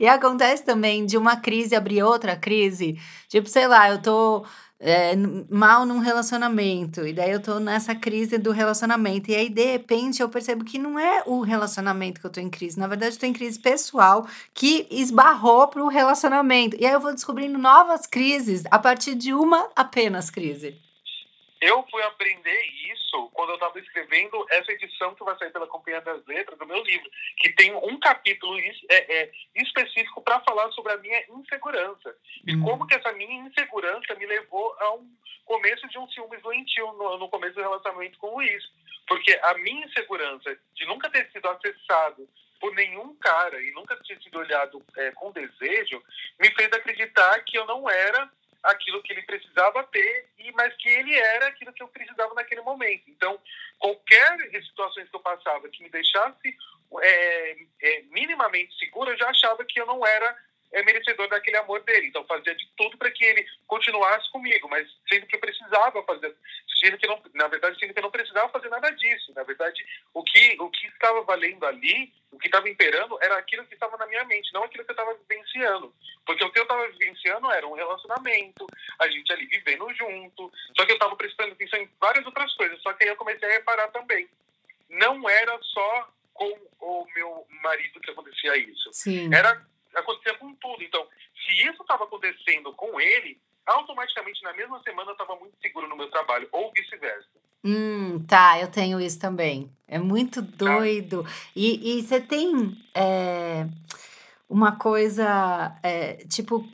[0.00, 2.98] E acontece também de uma crise abrir outra crise.
[3.28, 4.44] Tipo, sei lá, eu tô
[4.86, 5.16] é,
[5.48, 9.30] mal num relacionamento, e daí eu tô nessa crise do relacionamento.
[9.30, 12.50] E aí, de repente, eu percebo que não é o relacionamento que eu tô em
[12.50, 12.78] crise.
[12.78, 16.76] Na verdade, eu tô em crise pessoal que esbarrou pro relacionamento.
[16.78, 20.78] E aí eu vou descobrindo novas crises a partir de uma apenas crise.
[21.64, 22.62] Eu fui aprender
[22.92, 26.66] isso quando eu estava escrevendo essa edição que vai sair pela Companhia das Letras do
[26.66, 32.14] meu livro, que tem um capítulo é, é, específico para falar sobre a minha insegurança
[32.46, 32.62] e Hum.
[32.64, 35.10] como que essa minha insegurança me levou a um
[35.46, 38.62] começo de um ciúmes doentio no, no começo do relacionamento com o Luiz.
[39.08, 42.28] Porque a minha insegurança de nunca ter sido acessado
[42.60, 46.02] por nenhum cara e nunca ter sido olhado é, com desejo
[46.38, 48.30] me fez acreditar que eu não era
[48.64, 52.62] aquilo que ele precisava ter, e mas que ele era aquilo que eu precisava naquele
[52.62, 53.04] momento.
[53.08, 53.38] Então,
[53.78, 56.56] qualquer situações que eu passava que me deixasse
[57.00, 60.36] é, é, minimamente seguro, eu já achava que eu não era
[60.74, 62.08] é, merecedor daquele amor dele.
[62.08, 66.34] Então, fazia de tudo para que ele continuasse comigo, mas sendo que eu precisava fazer,
[66.80, 69.32] sendo que não, na verdade, sendo que eu não precisava fazer nada disso.
[69.34, 73.64] Na verdade, o que o que estava valendo ali, o que estava imperando, era aquilo
[73.66, 75.94] que estava na minha mente, não aquilo que eu estava vivenciando.
[76.26, 78.66] Porque o que eu estava vivenciando era um relacionamento,
[78.98, 80.52] a gente ali vivendo junto.
[80.76, 82.82] Só que eu estava prestando atenção em várias outras coisas.
[82.82, 84.28] Só que aí eu comecei a reparar também.
[84.90, 88.90] Não era só com o meu marido que acontecia isso.
[88.92, 89.32] Sim.
[89.32, 89.64] Era
[89.94, 90.82] acontecia com tudo.
[90.82, 91.06] Então,
[91.44, 95.96] se isso estava acontecendo com ele, automaticamente na mesma semana eu estava muito seguro no
[95.96, 97.28] meu trabalho, ou vice-versa.
[97.64, 99.70] Hum, tá, eu tenho isso também.
[99.88, 101.26] É muito doido.
[101.56, 103.66] E, e você tem é,
[104.48, 106.68] uma coisa, é, tipo,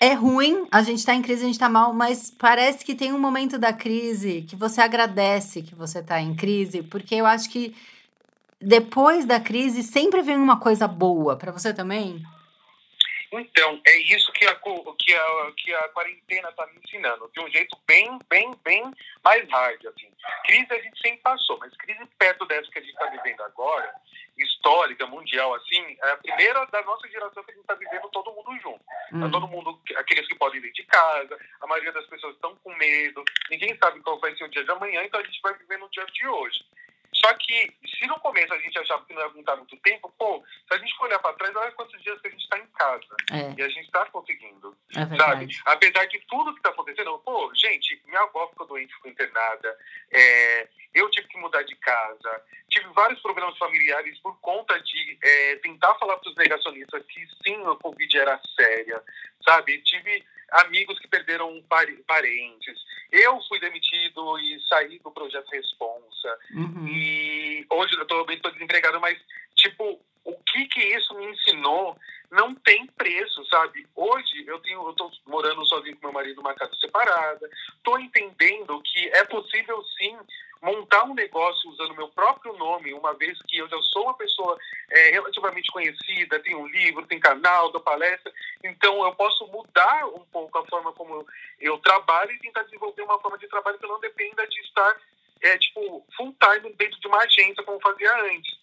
[0.00, 3.12] é ruim, a gente tá em crise, a gente tá mal, mas parece que tem
[3.12, 7.50] um momento da crise que você agradece que você tá em crise, porque eu acho
[7.50, 7.76] que
[8.60, 11.36] depois da crise sempre vem uma coisa boa.
[11.36, 12.22] Pra você também?
[13.32, 17.48] Então, é isso que a, que a, que a quarentena está me ensinando, de um
[17.48, 18.82] jeito bem, bem, bem
[19.22, 19.86] mais hard.
[19.86, 20.10] Assim.
[20.44, 23.94] Crise a gente sempre passou, mas crise perto dessa que a gente está vivendo agora,
[24.36, 28.32] histórica, mundial, assim, é a primeira da nossa geração que a gente está vivendo todo
[28.32, 28.80] mundo junto.
[28.84, 29.30] Tá Hum.
[29.30, 33.22] todo mundo, aqueles que podem ir de casa, a maioria das pessoas estão com medo,
[33.50, 35.88] ninguém sabe qual vai ser o dia de amanhã, então a gente vai viver no
[35.90, 36.64] dia de hoje.
[37.22, 40.42] Só que, se no começo a gente achava que não ia aguentar muito tempo, pô,
[40.66, 42.66] se a gente for olhar para trás, olha quantos dias que a gente está em
[42.68, 43.16] casa.
[43.30, 45.48] É, E a gente está conseguindo, é sabe?
[45.66, 49.76] Apesar de tudo que está acontecendo, pô, gente, minha avó ficou doente, ficou internada,
[50.10, 55.56] é, eu tive que mudar de casa, tive vários problemas familiares por conta de é,
[55.56, 59.02] tentar falar para os negacionistas que sim, a Covid era séria,
[59.44, 59.78] sabe?
[59.82, 62.78] Tive amigos que perderam pare- parentes.
[63.10, 66.38] Eu fui demitido e saí do projeto Responsa.
[66.52, 66.86] Uhum.
[66.88, 69.18] E hoje eu tô, bem desempregado, mas,
[69.54, 71.96] tipo, o que que isso me ensinou
[72.30, 73.86] não tem preço, sabe?
[73.94, 77.50] Hoje eu tenho, eu tô morando sozinho com meu marido numa casa separada,
[77.82, 80.16] tô entendendo que é possível sim
[80.62, 84.58] montar um negócio usando meu próprio nome, uma vez que eu já sou uma pessoa
[84.90, 90.24] é, relativamente conhecida, tenho um livro, tenho canal, dou palestra, então eu posso mudar um
[90.26, 91.26] pouco a forma como eu,
[91.60, 95.00] eu trabalho e tentar desenvolver uma forma de trabalho que não dependa de estar
[95.40, 98.60] é, tipo, full time dentro de uma agência como fazia antes.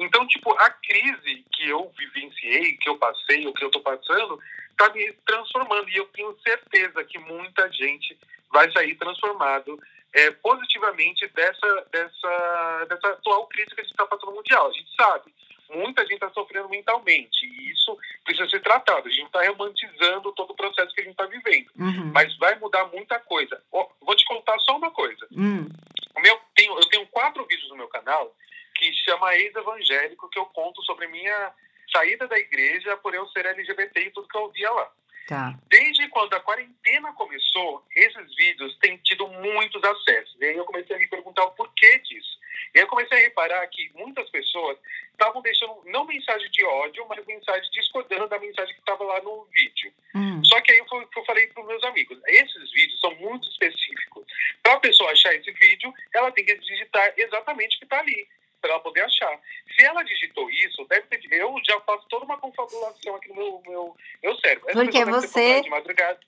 [0.00, 4.40] Então, tipo, a crise que eu vivenciei, que eu passei, o que eu tô passando,
[4.76, 5.90] tá me transformando.
[5.90, 8.18] E eu tenho certeza que muita gente
[8.50, 9.78] vai sair transformado
[10.14, 14.68] é, positivamente dessa, dessa, dessa atual crise que a gente está passando mundial.
[14.68, 15.34] A gente sabe,
[15.68, 17.44] muita gente está sofrendo mentalmente.
[17.44, 19.06] E isso precisa ser tratado.
[19.06, 21.70] A gente está romantizando todo o processo que a gente está vivendo.
[21.78, 22.10] Uhum.
[22.14, 23.62] Mas vai mudar muita coisa.
[23.70, 25.26] Vou te contar só uma coisa.
[25.30, 25.68] Hum.
[26.16, 28.34] O meu, tenho, eu tenho quatro vídeos no meu canal
[28.80, 31.52] que chama Ex-Evangélico, que eu conto sobre minha
[31.92, 34.90] saída da igreja por eu ser LGBT e tudo que eu via lá.
[35.28, 35.54] Tá.
[35.68, 40.36] Desde quando a quarentena começou, esses vídeos têm tido muitos acessos.
[40.40, 42.40] E aí eu comecei a me perguntar o porquê disso.
[42.74, 44.78] E aí eu comecei a reparar que muitas pessoas
[45.12, 49.44] estavam deixando, não mensagem de ódio, mas mensagem discordando da mensagem que estava lá no
[49.52, 49.92] vídeo.
[50.14, 50.42] Hum.
[50.44, 54.24] Só que aí eu, eu falei para os meus amigos, esses vídeos são muito específicos.
[54.62, 58.26] Para a pessoa achar esse vídeo, ela tem que digitar exatamente o que está ali,
[58.60, 59.40] para ela poder achar.
[59.74, 63.62] Se ela digitou isso, deve ter, eu já faço toda uma confabulação aqui no meu,
[63.66, 64.59] meu, meu cérebro.
[64.59, 65.62] Essa Porque você-.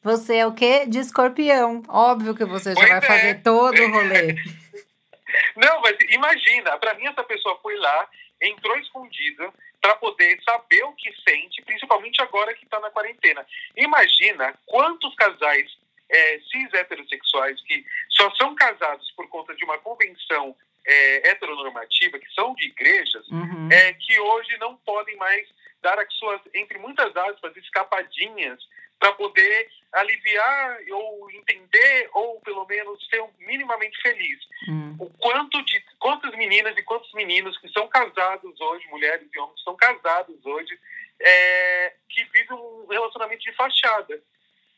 [0.02, 0.86] Você é o quê?
[0.86, 1.82] De escorpião.
[1.88, 3.02] Óbvio que você já Pois vai é.
[3.02, 4.34] fazer todo o rolê.
[5.56, 8.08] Não, mas imagina, para mim essa pessoa foi lá,
[8.40, 13.44] entrou escondida para poder saber o que sente, principalmente agora que está na quarentena.
[13.76, 15.70] Imagina quantos casais
[16.10, 20.54] é, cis heterossexuais que só são casados por conta de uma convenção
[20.92, 23.68] é, heteronormativa, que são de igrejas, Uhum.
[23.70, 25.46] é, que hoje não podem mais
[25.80, 28.58] dar as suas, entre muitas aspas, escapadinhas
[28.98, 34.38] para poder aliviar ou entender ou pelo menos ser minimamente feliz
[34.68, 34.96] Hum.
[35.00, 39.56] o quanto de quantas meninas e quantos meninos que são casados hoje, mulheres e homens
[39.58, 40.78] que são casados hoje,
[41.20, 44.20] é, que vivem um relacionamento de fachada.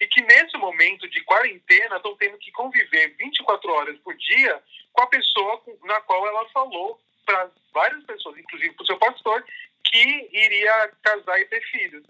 [0.05, 5.03] E que nesse momento de quarentena estão tendo que conviver 24 horas por dia com
[5.03, 9.43] a pessoa na qual ela falou para várias pessoas, inclusive para o seu pastor,
[9.83, 12.05] que iria casar e ter filhos.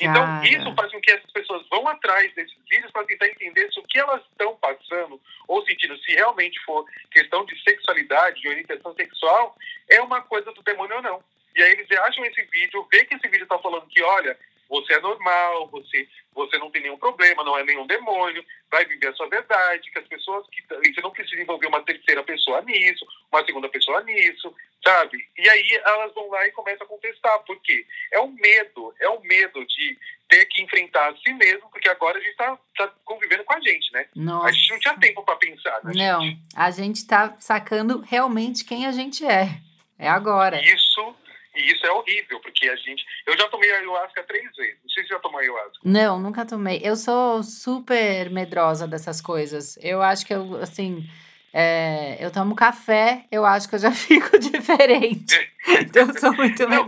[0.00, 0.48] Então, Cara.
[0.48, 3.82] isso faz com que essas pessoas vão atrás desses vídeos para tentar entender se o
[3.82, 9.54] que elas estão passando ou sentindo, se realmente for questão de sexualidade, de orientação sexual,
[9.90, 11.22] é uma coisa do demônio ou não.
[11.54, 14.34] E aí eles acham esse vídeo, vê que esse vídeo está falando que, olha,
[14.72, 19.08] você é normal, você, você não tem nenhum problema, não é nenhum demônio, vai viver
[19.08, 20.62] a sua verdade, que as pessoas que.
[20.66, 25.18] Você não precisa envolver uma terceira pessoa nisso, uma segunda pessoa nisso, sabe?
[25.36, 27.38] E aí elas vão lá e começam a contestar.
[27.40, 27.84] Por quê?
[28.12, 32.16] É o medo, é o medo de ter que enfrentar a si mesmo, porque agora
[32.16, 34.06] a gente está tá convivendo com a gente, né?
[34.16, 34.48] Nossa.
[34.48, 35.92] A gente não tinha tempo para pensar, né?
[35.94, 36.40] Não, gente?
[36.56, 39.50] a gente tá sacando realmente quem a gente é.
[39.98, 40.60] É agora.
[40.64, 41.14] Isso,
[41.54, 43.04] e isso é horrível, porque a gente.
[43.26, 44.76] Eu já tomei ayahuasca três vezes.
[44.82, 45.78] Não sei se você já tomou ayahuasca.
[45.84, 46.80] Não, nunca tomei.
[46.82, 49.78] Eu sou super medrosa dessas coisas.
[49.82, 51.06] Eu acho que eu, assim,
[51.52, 55.50] é, eu tomo café, eu acho que eu já fico diferente.
[55.80, 56.84] Então, eu sou muito Não.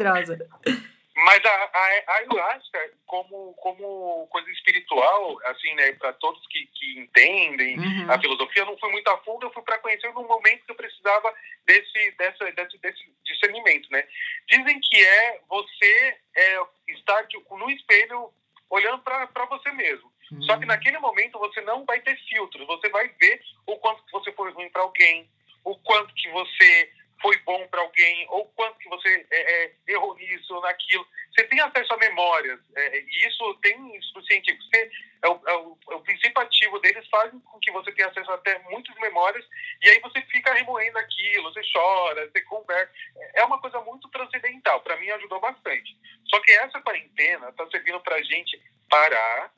[1.17, 6.99] Mas a, a, a ayahuasca, como, como coisa espiritual, assim, né, para todos que, que
[6.99, 8.11] entendem Uhum.
[8.11, 10.73] a filosofia, eu não fui muito a fundo, eu fui para conhecer num momento que
[10.73, 11.33] eu precisava
[11.67, 14.07] desse, dessa, desse, desse discernimento, né?
[14.49, 18.33] Dizem que é você é, estar de- no espelho
[18.69, 20.13] olhando para você mesmo.
[20.41, 24.11] Só que naquele momento você não vai ter filtros, você vai ver o quanto que
[24.13, 25.31] você foi ruim para alguém,
[25.63, 26.91] o quanto que você
[27.21, 31.07] foi bom para alguém, ou quanto que você é, é, errou nisso ou naquilo.
[31.33, 34.63] Você tem acesso a memórias, é, e isso tem estudo científico.
[34.65, 34.91] Você,
[35.23, 38.31] é, o, é, o, é o princípio ativo deles fazem com que você tenha acesso
[38.31, 39.45] até muitas memórias,
[39.83, 42.93] e aí você fica remoendo aquilo, você chora, você conversa.
[43.35, 44.81] É uma coisa muito transcendental.
[44.83, 45.97] Para mim ajudou bastante.
[46.29, 49.53] Só que essa quarentena está servindo para a gente parar,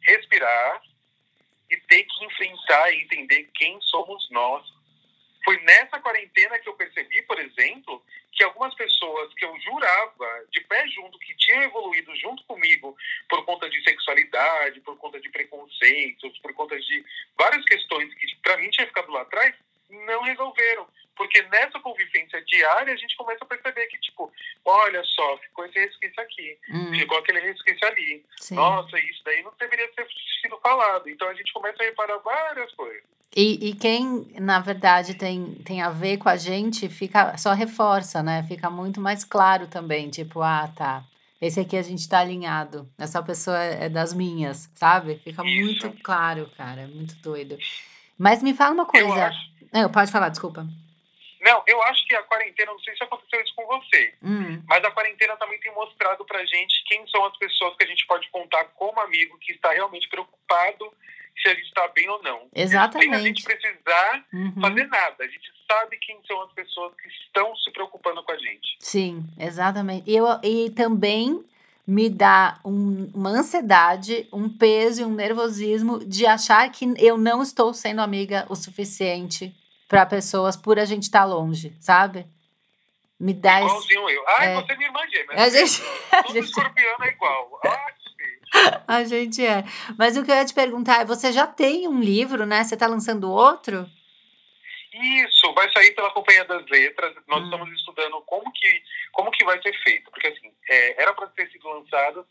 [0.00, 0.82] respirar
[1.70, 4.73] e ter que enfrentar e entender quem somos nós.
[5.44, 10.60] Foi nessa quarentena que eu percebi, por exemplo, que algumas pessoas que eu jurava de
[10.62, 12.96] pé junto, que tinham evoluído junto comigo
[13.28, 17.04] por conta de sexualidade, por conta de preconceitos, por conta de
[17.36, 19.54] várias questões que para mim tinha ficado lá atrás,
[19.90, 20.88] não resolveram.
[21.16, 24.32] Porque nessa convivência diária a gente começa a perceber que, tipo,
[24.64, 28.24] olha só, ficou esse resquício aqui, Hum, ficou aquele resquício ali.
[28.38, 28.54] sim.
[28.56, 30.06] Nossa, isso daí não deveria ter
[30.42, 31.08] sido falado.
[31.08, 33.02] Então a gente começa a reparar várias coisas.
[33.36, 38.22] E, e quem, na verdade, tem, tem a ver com a gente, fica só reforça,
[38.22, 38.44] né?
[38.46, 40.08] Fica muito mais claro também.
[40.08, 41.02] Tipo, ah, tá.
[41.40, 42.88] Esse aqui a gente tá alinhado.
[42.96, 45.16] Essa pessoa é das minhas, sabe?
[45.16, 45.64] Fica Isso.
[45.86, 46.82] muito claro, cara.
[46.82, 47.58] É muito doido.
[48.16, 49.26] Mas me fala uma Eu coisa.
[49.26, 50.64] acho, Não, pode falar, desculpa.
[51.44, 54.82] Não, eu acho que a quarentena, não sei se aconteceu isso com você, Hum, mas
[54.84, 58.28] a quarentena também tem mostrado pra gente quem são as pessoas que a gente pode
[58.30, 60.92] contar como amigo que está realmente preocupado
[61.40, 62.38] se a gente está bem ou não.
[62.52, 63.18] Sem a exatamente.
[63.22, 64.54] gente precisar Uhum.
[64.60, 65.24] fazer nada.
[65.24, 68.76] A gente sabe quem são as pessoas que estão se preocupando com a gente.
[68.78, 70.08] Sim, exatamente.
[70.08, 71.44] E, eu, e também
[71.86, 77.42] me dá um- uma ansiedade, um peso e um nervosismo de achar que eu não
[77.42, 79.52] estou sendo amiga o suficiente
[79.88, 82.26] para pessoas por a gente estar longe, sabe?
[83.20, 83.66] Me dá esse.
[83.68, 84.24] Igualzinho eu.
[84.28, 84.54] Ai, É.
[84.54, 85.36] você é minha irmã gêmea.
[85.44, 85.82] A gente,
[86.12, 87.60] a Todo gente, escorpiano é igual.
[87.64, 88.84] Gente.
[88.88, 89.64] a gente é.
[89.98, 92.62] Mas o que eu ia te perguntar é: você já tem um livro, né?
[92.64, 93.88] Você está lançando outro?
[94.92, 97.14] Isso, vai sair pela Companhia das Letras.
[97.26, 97.44] Nós Hum.
[97.46, 98.82] estamos estudando como que,
[99.12, 100.08] como que vai ser feito.
[100.10, 102.24] Porque, assim, é, era para ter sido lançado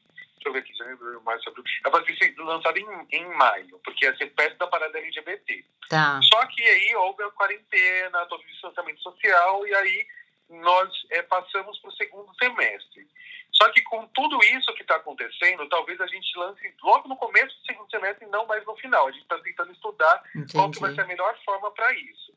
[0.43, 1.63] deixa eu ver aqui, janeiro, março, abril.
[1.85, 5.65] Ela vai ser lançada em, em maio, porque ia ser perto da parada LGBT.
[5.89, 6.19] Tá.
[6.23, 10.07] Só que aí houve a quarentena, todo o distanciamento social, e aí
[10.49, 13.07] nós é, passamos para o segundo semestre.
[13.53, 17.55] Só que com tudo isso que está acontecendo, talvez a gente lance logo no começo
[17.59, 19.07] do segundo semestre e não mais no final.
[19.07, 20.53] A gente está tentando estudar Entendi.
[20.53, 22.33] qual que vai ser a melhor forma para isso.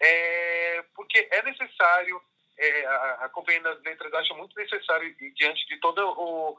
[0.00, 2.22] É, porque é necessário,
[2.56, 6.56] é, a, a Companhia das Letras acha muito necessário, diante de todo o,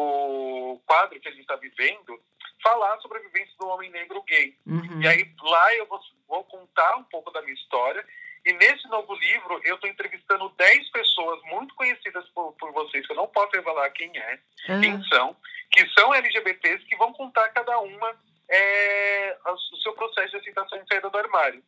[0.00, 2.20] o quadro que a gente está vivendo,
[2.62, 4.56] falar sobre a vivência do homem negro gay.
[4.66, 5.00] Uhum.
[5.00, 8.04] E aí lá eu vou, vou contar um pouco da minha história
[8.44, 13.12] e nesse novo livro, eu estou entrevistando 10 pessoas muito conhecidas por, por vocês, que
[13.12, 14.38] eu não posso revelar quem é,
[14.68, 14.80] uhum.
[14.82, 15.36] quem são,
[15.70, 18.14] que são LGBTs, que vão contar cada uma
[18.50, 21.62] é, o seu processo de aceitação e saída do armário.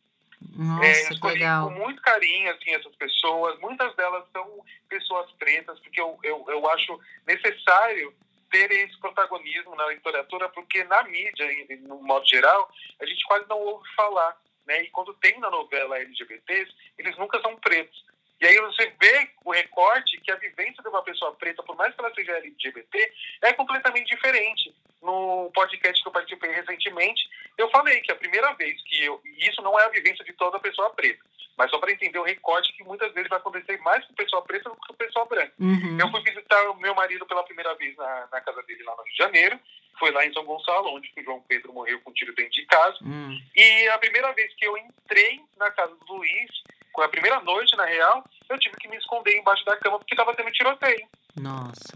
[0.55, 1.69] Nossa, é, escolhi legal.
[1.69, 3.59] com muito carinho assim, essas pessoas.
[3.59, 8.13] Muitas delas são pessoas pretas, porque eu, eu, eu acho necessário
[8.49, 11.45] ter esse protagonismo na literatura, porque na mídia,
[11.81, 12.71] no modo geral,
[13.01, 14.83] a gente quase não ouve falar né?
[14.83, 18.05] E quando tem na novela LGBTs, eles nunca são pretos.
[18.39, 21.93] E aí você vê o recorte que a vivência de uma pessoa preta, por mais
[21.93, 24.73] que ela seja LGBT, é completamente diferente.
[25.01, 27.21] No podcast que eu participei recentemente,
[27.57, 29.21] eu falei que a primeira vez que eu.
[29.25, 31.23] E isso não é a vivência de toda pessoa preta,
[31.57, 34.69] mas só para entender o recorte que muitas vezes vai acontecer mais com pessoa preta
[34.69, 35.53] do que com pessoa branca.
[35.59, 35.97] Uhum.
[35.99, 39.03] Eu fui visitar o meu marido pela primeira vez na, na casa dele lá no
[39.03, 39.59] Rio de Janeiro,
[39.99, 42.65] foi lá em São Gonçalo, onde o João Pedro morreu com um tiro dentro de
[42.65, 42.97] casa.
[43.01, 43.39] Hum.
[43.55, 46.51] E a primeira vez que eu entrei na casa do Luiz,
[46.97, 50.15] com a primeira noite, na real, eu tive que me esconder embaixo da cama porque
[50.15, 51.07] estava tendo tiroteio.
[51.35, 51.95] Nossa.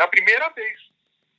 [0.00, 0.76] A primeira vez.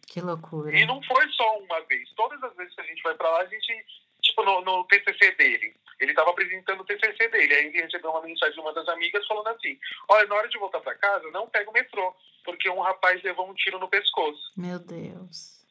[0.08, 0.80] Que loucura.
[0.80, 2.10] E não foi só uma vez.
[2.14, 3.86] Todas as vezes que a gente vai para lá, a gente,
[4.22, 7.54] tipo, no, no TCC dele, ele estava apresentando o TCC dele.
[7.54, 9.78] Aí ele recebeu uma mensagem de uma das amigas falando assim:
[10.08, 13.50] Olha, na hora de voltar para casa, não pega o metrô, porque um rapaz levou
[13.50, 14.54] um tiro no pescoço.
[14.56, 15.66] Meu Deus.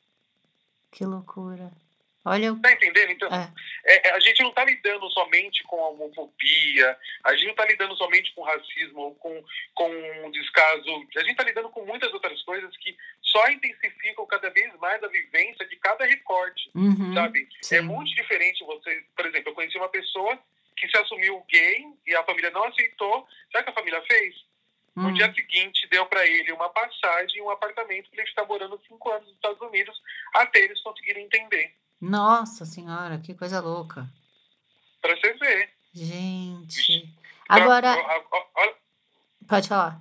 [0.93, 1.73] Que loucura.
[2.29, 2.61] Olha o...
[2.61, 3.11] Tá entendendo?
[3.11, 3.53] Então, é.
[3.85, 7.97] É, a gente não está lidando somente com a homofobia, a gente não está lidando
[7.97, 9.91] somente com racismo com, com
[10.25, 11.07] um descaso.
[11.17, 15.09] A gente está lidando com muitas outras coisas que só intensificam cada vez mais a
[15.09, 17.43] vivência de cada recorte, uhum, sabe?
[17.43, 17.77] É sim.
[17.77, 19.05] É muito diferente você...
[19.17, 20.39] Por exemplo, eu conheci uma pessoa
[20.77, 23.27] que se assumiu gay e a família não aceitou.
[23.53, 24.35] Sabe o que a família fez?
[24.95, 25.13] No hum.
[25.13, 29.11] dia seguinte, deu para ele uma passagem e um apartamento para ele estar morando cinco
[29.11, 29.97] anos nos Estados Unidos
[30.35, 31.73] até eles conseguirem entender.
[32.01, 34.07] Nossa senhora, que coisa louca.
[35.01, 35.71] Para você ver.
[35.93, 37.09] Gente.
[37.49, 37.95] Agora.
[39.49, 40.01] Pode falar.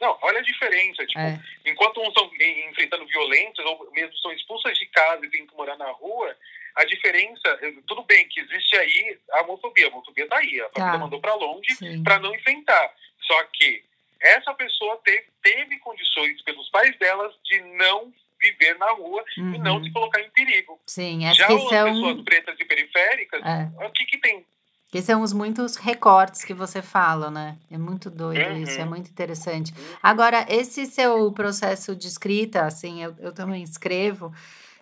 [0.00, 1.06] Não, olha a diferença.
[1.06, 1.40] Tipo, é.
[1.64, 2.30] enquanto uns estão
[2.70, 6.36] enfrentando violências ou mesmo são expulsas de casa e têm que morar na rua,
[6.74, 10.92] a diferença, tudo bem que existe aí a homofobia, a homofobia está aí, a família
[10.92, 10.98] tá.
[10.98, 12.94] mandou para longe para não enfrentar.
[13.22, 13.82] Só que
[14.20, 19.54] essa pessoa teve, teve condições pelos pais delas de não viver na rua uhum.
[19.54, 20.78] e não se colocar em perigo.
[20.86, 21.68] Sim, Já as são...
[21.68, 23.70] pessoas pretas e periféricas, é.
[23.84, 24.44] o que, que tem?
[24.90, 27.58] Que são os muitos recortes que você fala, né?
[27.70, 28.62] É muito doido uhum.
[28.62, 29.72] isso, é muito interessante.
[30.02, 34.32] Agora, esse seu processo de escrita, assim, eu, eu também escrevo,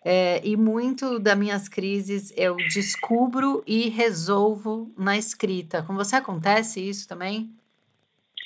[0.05, 5.83] é, e muito das minhas crises eu descubro e resolvo na escrita.
[5.83, 7.51] Com você acontece isso também?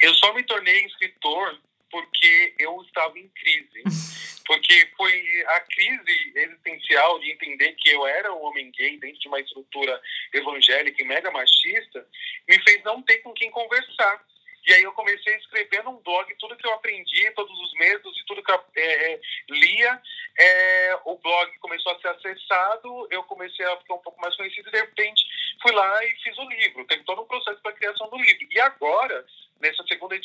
[0.01, 1.59] Eu só me tornei escritor
[1.91, 3.83] porque eu estava em crise.
[4.49, 9.29] Porque foi a crise existencial de entender que eu era um homem gay dentro de
[9.29, 10.01] uma estrutura
[10.33, 12.09] evangélica e mega machista,
[12.49, 14.25] me fez não ter com quem conversar.
[14.67, 18.19] E aí eu comecei a escrever num blog tudo que eu aprendi, todos os medos
[18.19, 19.21] e tudo que eu é, é,
[19.51, 20.03] lia.
[20.39, 24.69] É, o blog começou a ser acessado, eu comecei a ficar um pouco mais conhecido
[24.69, 25.25] e de repente
[25.61, 26.87] fui lá e fiz o livro.
[26.87, 28.47] Teve todo um processo para a criação do livro.
[28.51, 29.27] E agora
[29.61, 30.18] nessa segunda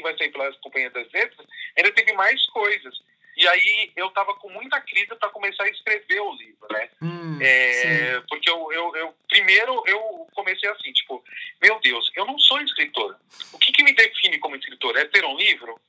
[0.00, 1.46] que vai sair pela Companhia das Letras,
[1.76, 2.94] ainda teve mais coisas.
[3.36, 6.88] E aí eu estava com muita crise para começar a escrever o livro, né?
[7.00, 11.22] Hum, é, porque eu, eu, eu, primeiro eu comecei assim, tipo,
[11.62, 13.16] meu Deus, eu não sou escritor.
[13.52, 14.96] O que, que me define como escritor?
[14.96, 15.80] É ter um livro?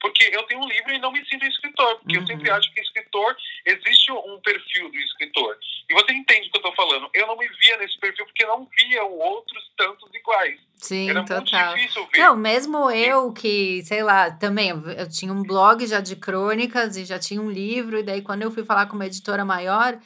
[0.00, 2.22] Porque eu tenho um livro e não me sinto escritor, porque uhum.
[2.22, 5.58] eu sempre acho que escritor, existe um perfil do escritor.
[5.88, 7.10] E você entende o que eu estou falando.
[7.14, 10.60] Eu não me via nesse perfil porque não via outros tantos iguais.
[10.86, 11.74] Sim, Era total.
[12.16, 17.04] Não, mesmo eu que, sei lá, também, eu tinha um blog já de crônicas e
[17.04, 19.98] já tinha um livro, e daí quando eu fui falar com uma editora maior,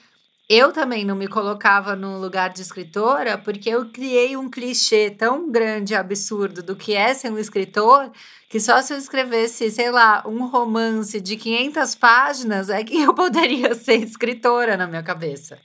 [0.49, 5.51] eu também não me colocava no lugar de escritora, porque eu criei um clichê tão
[5.51, 8.11] grande e absurdo do que é ser um escritor,
[8.49, 13.14] que só se eu escrevesse, sei lá, um romance de 500 páginas é que eu
[13.14, 15.61] poderia ser escritora na minha cabeça.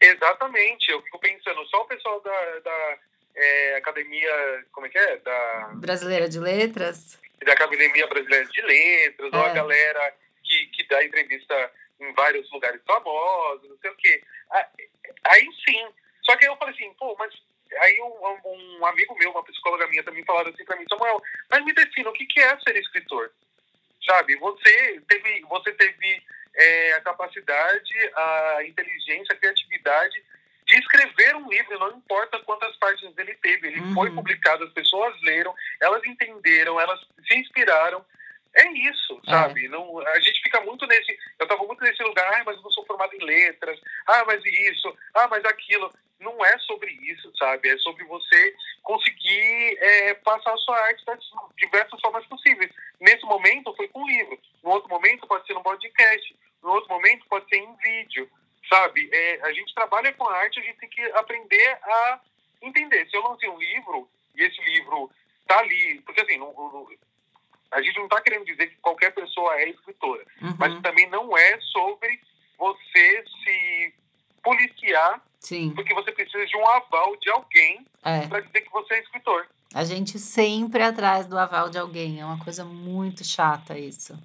[0.00, 2.98] Exatamente, eu fico pensando, só o pessoal da, da
[3.36, 5.16] é, Academia, como é que é?
[5.18, 5.70] Da...
[5.74, 7.18] Brasileira de Letras.
[7.44, 9.36] da Academia Brasileira de Letras, é.
[9.36, 9.54] ou a é.
[9.54, 14.22] galera que, que dá entrevista em vários lugares famosos, não sei o quê.
[15.24, 15.86] Aí sim.
[16.22, 17.32] Só que aí eu falei assim, pô, mas
[17.78, 21.64] aí um, um, amigo meu, uma psicóloga minha também falaram assim para mim, Samuel, mas
[21.64, 23.32] me defina, o que, que é ser escritor?
[24.04, 26.22] Sabe, você teve, você teve
[26.54, 30.24] é, a capacidade, a inteligência, a criatividade
[30.66, 33.94] de escrever um livro, não importa quantas páginas ele teve, ele uhum.
[33.94, 38.04] foi publicado, as pessoas leram, elas entenderam, elas se inspiraram.
[38.52, 39.30] É isso, é.
[39.30, 39.66] sabe?
[39.66, 39.68] É.
[39.68, 41.12] Não, a gente fica muito nesse.
[41.38, 44.44] Eu estava muito nesse lugar, ah, mas eu não sou formado em letras, ah, mas
[44.44, 45.90] isso, ah, mas aquilo.
[46.18, 47.68] Não é sobre isso, sabe?
[47.68, 51.18] É sobre você conseguir é, passar a sua arte das
[51.58, 52.72] diversas formas possíveis.
[52.98, 57.26] Nesse momento foi com livro, no outro momento pode ser no podcast, no outro momento
[57.28, 58.30] pode ser em vídeo,
[58.68, 59.08] sabe?
[59.12, 62.20] É, a gente trabalha com a arte, a gente tem que aprender a
[62.62, 63.08] entender.
[63.08, 65.10] Se eu lancei um livro e esse livro
[65.46, 66.88] tá ali, porque assim, não, não,
[67.70, 70.56] a gente não está querendo dizer que qualquer pessoa é escritora, uhum.
[70.58, 72.20] mas também não é sobre
[72.58, 73.94] você se
[74.42, 75.72] policiar, Sim.
[75.74, 78.26] porque você precisa de um aval de alguém é.
[78.26, 79.46] para dizer que você é escritor.
[79.74, 84.18] A gente sempre atrás do aval de alguém, é uma coisa muito chata isso.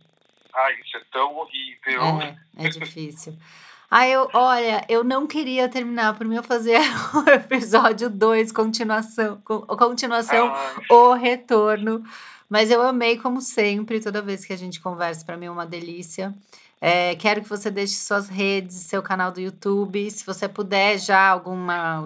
[0.54, 2.02] Ah, isso é tão horrível.
[2.22, 3.36] É, é difícil.
[3.94, 6.80] Ah, eu, olha, eu não queria terminar por mim eu fazer
[7.14, 10.82] o episódio 2, continuação, continuação, ah.
[10.90, 12.02] o retorno.
[12.50, 15.66] Mas eu amei, como sempre, toda vez que a gente conversa, para mim é uma
[15.66, 16.34] delícia.
[16.80, 20.10] É, quero que você deixe suas redes, seu canal do YouTube.
[20.10, 21.58] Se você puder, já algum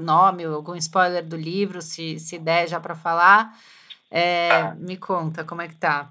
[0.02, 3.56] nome, algum spoiler do livro, se, se der já para falar.
[4.10, 4.76] É, tá.
[4.80, 6.10] Me conta como é que tá.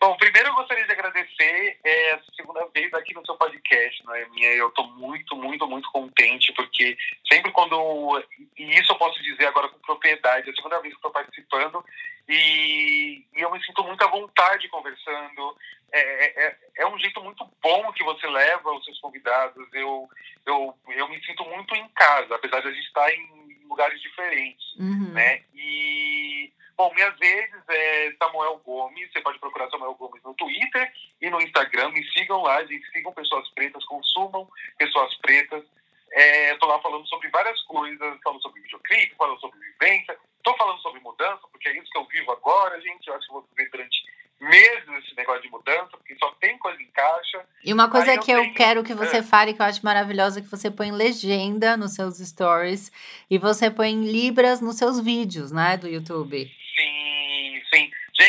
[0.00, 4.14] Bom, primeiro eu gostaria de agradecer é, a segunda vez aqui no seu podcast, não
[4.14, 4.48] é minha?
[4.54, 6.96] Eu estou muito, muito, muito contente, porque
[7.30, 8.24] sempre quando.
[8.56, 11.84] E isso eu posso dizer agora com propriedade, é a segunda vez que estou participando,
[12.26, 15.54] e, e, eu me sinto muito à vontade conversando.
[15.92, 19.68] É, é, é, é um jeito muito bom que você leva os seus convidados.
[19.74, 20.08] Eu,
[20.46, 24.64] eu, eu me sinto muito em casa, apesar de a gente estar em lugares diferentes,
[24.76, 25.12] uhum.
[25.12, 25.42] né?
[25.54, 26.50] E
[26.80, 31.38] Bom, minhas redes é Samuel Gomes, você pode procurar Samuel Gomes no Twitter e no
[31.38, 35.62] Instagram, me sigam lá, gente, sigam pessoas pretas, consumam pessoas pretas.
[36.10, 40.80] É, Estou lá falando sobre várias coisas, falando sobre videoclipe, falando sobre vivência, estou falando
[40.80, 43.70] sobre mudança, porque é isso que eu vivo agora, gente, eu acho que vou viver
[43.70, 44.02] durante
[44.40, 47.46] meses esse negócio de mudança, porque só tem coisa em caixa.
[47.62, 48.54] E uma coisa Aí que eu, tenho...
[48.54, 49.22] quero que você é.
[49.22, 52.90] fale, que eu acho maravilhosa, é que você põe legenda nos seus stories
[53.30, 56.50] e você põe libras nos seus vídeos, né, do YouTube.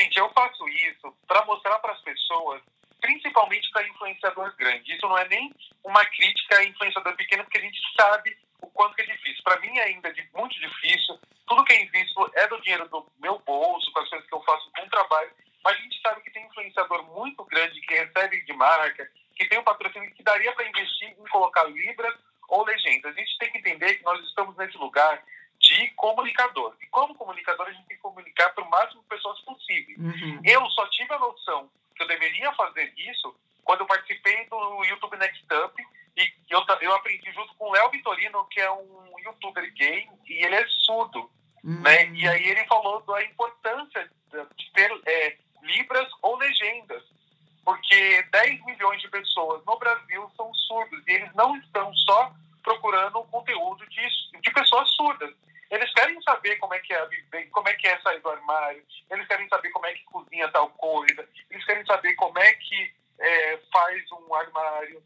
[0.01, 2.59] Gente, eu faço isso para mostrar para as pessoas,
[2.99, 4.95] principalmente para influenciador grande.
[4.95, 8.99] Isso não é nem uma crítica a influenciador pequeno, porque a gente sabe o quanto
[8.99, 9.43] é difícil.
[9.43, 11.19] Para mim ainda é muito difícil.
[11.47, 14.41] Tudo que é invisto é do dinheiro do meu bolso, com as coisas que eu
[14.41, 15.31] faço com trabalho.
[15.63, 19.59] Mas a gente sabe que tem influenciador muito grande que recebe de marca, que tem
[19.59, 22.15] um patrocínio que daria para investir em colocar libras
[22.49, 23.15] ou legendas.
[23.15, 25.23] A gente tem que entender que nós estamos nesse lugar
[25.61, 26.75] de comunicador.
[26.81, 29.95] E como comunicador, a gente tem que comunicar para o máximo de pessoas possível.
[29.99, 30.41] Uhum.
[30.43, 35.17] Eu só tive a noção que eu deveria fazer isso quando eu participei do YouTube
[35.17, 35.81] Next Up
[36.17, 40.45] e eu, eu aprendi junto com o Léo Vitorino, que é um youtuber gay, e
[40.45, 41.29] ele é surdo.
[41.63, 41.81] Uhum.
[41.81, 42.09] Né?
[42.09, 44.09] E aí ele falou da importância
[44.57, 47.03] de ter é, libras ou legendas.
[47.63, 52.33] Porque 10 milhões de pessoas no Brasil são surdos e eles não estão só
[52.63, 54.01] procurando conteúdo de,
[54.41, 55.33] de pessoas surdas.
[55.69, 57.87] Eles querem saber como é que é viver, como é que
[58.51, 61.85] é sair do armário, eles querem saber como é que cozinha tal coisa, eles querem
[61.85, 65.03] saber como é que é, faz um armário.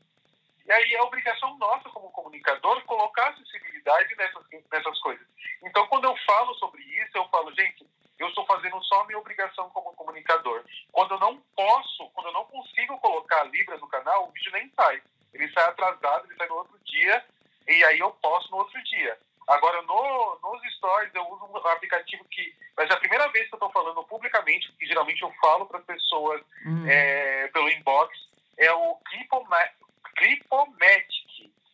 [0.65, 5.25] E aí é obrigação nossa como comunicador colocar acessibilidade nessas, nessas coisas.
[5.63, 7.85] Então, quando eu falo sobre isso, eu falo, gente,
[8.17, 10.63] eu estou fazendo só a minha obrigação como comunicador.
[10.91, 14.51] Quando eu não posso, quando eu não consigo colocar a Libra no canal, o vídeo
[14.53, 15.01] nem sai.
[15.33, 17.23] Ele sai atrasado, ele sai no outro dia,
[17.67, 19.19] e aí eu posto no outro dia.
[19.47, 23.53] Agora, no, nos stories, eu uso um aplicativo que vai ser a primeira vez que
[23.53, 26.85] eu estou falando publicamente, que geralmente eu falo para as pessoas hum.
[26.87, 28.17] é, pelo inbox,
[28.57, 29.75] é o Clipomatic.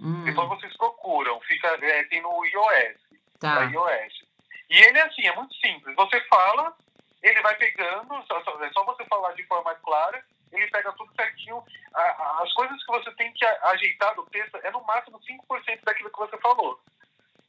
[0.02, 0.24] Hum.
[0.26, 2.98] Depois vocês procuram, fica, é, tem no iOS.
[3.40, 3.64] Tá.
[3.64, 4.22] iOS.
[4.70, 5.96] E ele é assim, é muito simples.
[5.96, 6.76] Você fala,
[7.22, 11.14] ele vai pegando, só, só, é só você falar de forma clara, ele pega tudo
[11.16, 11.64] certinho.
[11.94, 16.20] as coisas que você tem que ajeitar do texto é no máximo 5% daquilo que
[16.20, 16.82] você falou.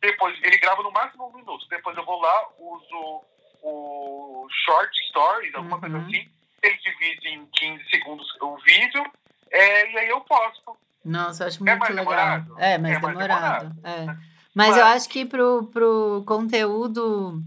[0.02, 1.66] Depois, ele grava no máximo um minuto.
[1.68, 3.22] Depois eu vou lá, uso
[3.62, 5.80] o short stories, alguma uhum.
[5.80, 6.28] coisa assim.
[6.60, 9.04] Ele divide em 15 segundos o vídeo
[9.50, 10.76] é, e aí eu posto.
[11.42, 12.58] Nossa, eu acho muito é legal.
[12.58, 13.18] É, mais é demorado.
[13.18, 13.76] Mais demorado.
[13.84, 14.06] É.
[14.54, 17.42] Mas, Mas eu acho que pro, pro conteúdo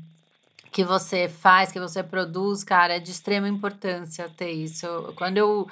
[0.72, 5.14] que você faz, que você produz, cara, é de extrema importância ter isso.
[5.16, 5.70] Quando eu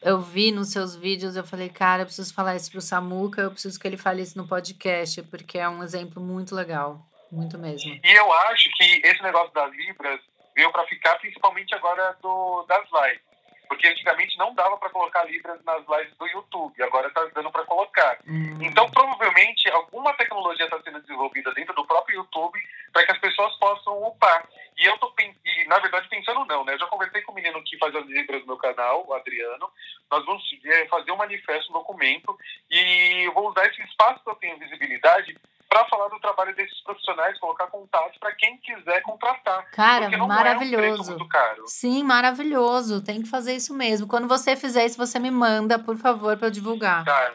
[0.00, 3.50] eu vi nos seus vídeos, eu falei, cara, eu preciso falar isso pro Samuca, eu
[3.50, 7.98] preciso que ele fale isso no podcast, porque é um exemplo muito legal, muito mesmo.
[8.02, 10.20] E eu acho que esse negócio das Libras
[10.54, 13.27] veio para ficar, principalmente agora do, das lives.
[13.68, 17.64] Porque antigamente não dava para colocar Libras nas lives do YouTube, agora está dando para
[17.64, 18.18] colocar.
[18.26, 18.58] Hum.
[18.62, 22.58] Então, provavelmente, alguma tecnologia está sendo desenvolvida dentro do próprio YouTube
[22.92, 24.48] para que as pessoas possam upar.
[24.76, 26.74] E eu tô, e, na verdade, pensando não, né?
[26.74, 29.70] Eu já conversei com o menino que faz as Libras no meu canal, o Adriano.
[30.10, 32.38] Nós vamos é, fazer um manifesto, um documento,
[32.70, 35.36] e eu vou usar esse espaço que eu tenho visibilidade
[35.68, 39.70] para falar do trabalho desses profissionais, colocar contatos para quem quiser contratar.
[39.72, 41.12] Cara, maravilhoso.
[41.12, 43.04] É um Sim, maravilhoso.
[43.04, 44.08] Tem que fazer isso mesmo.
[44.08, 47.04] Quando você fizer isso, você me manda, por favor, para eu divulgar.
[47.04, 47.34] Tá.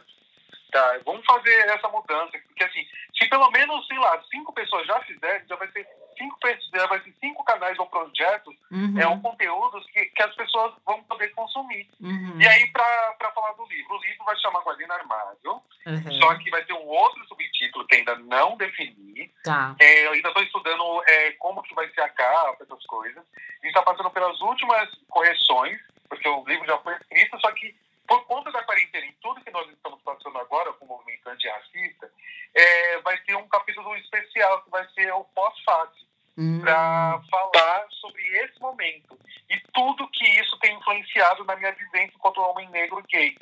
[0.71, 2.84] Tá, vamos fazer essa mudança, porque assim,
[3.15, 5.88] se pelo menos, sei lá, cinco pessoas já fizerem, já vai ser
[6.18, 6.38] cinco,
[7.20, 8.99] cinco canais ou projetos, uhum.
[8.99, 11.89] é um conteúdos que, que as pessoas vão poder consumir.
[11.99, 12.39] Uhum.
[12.39, 16.11] E aí, para falar do livro, o livro vai chamar Guardiã Armário, uhum.
[16.20, 19.32] só que vai ter um outro subtítulo que ainda não defini.
[19.43, 19.76] Tá.
[19.80, 23.24] É, eu ainda estou estudando é, como que vai ser a capa, essas coisas.
[23.36, 27.76] A gente está passando pelas últimas correções, porque o livro já foi escrito, só que
[28.08, 32.12] por conta da quarentena e tudo que nós estamos passando agora com o movimento antirracista,
[32.54, 36.06] é, vai ter um capítulo especial que vai ser o pós-fácil,
[36.38, 36.62] hum.
[36.62, 39.18] para falar sobre esse momento
[39.49, 43.38] e tudo que isso tem influenciado na minha vivência enquanto homem negro gay.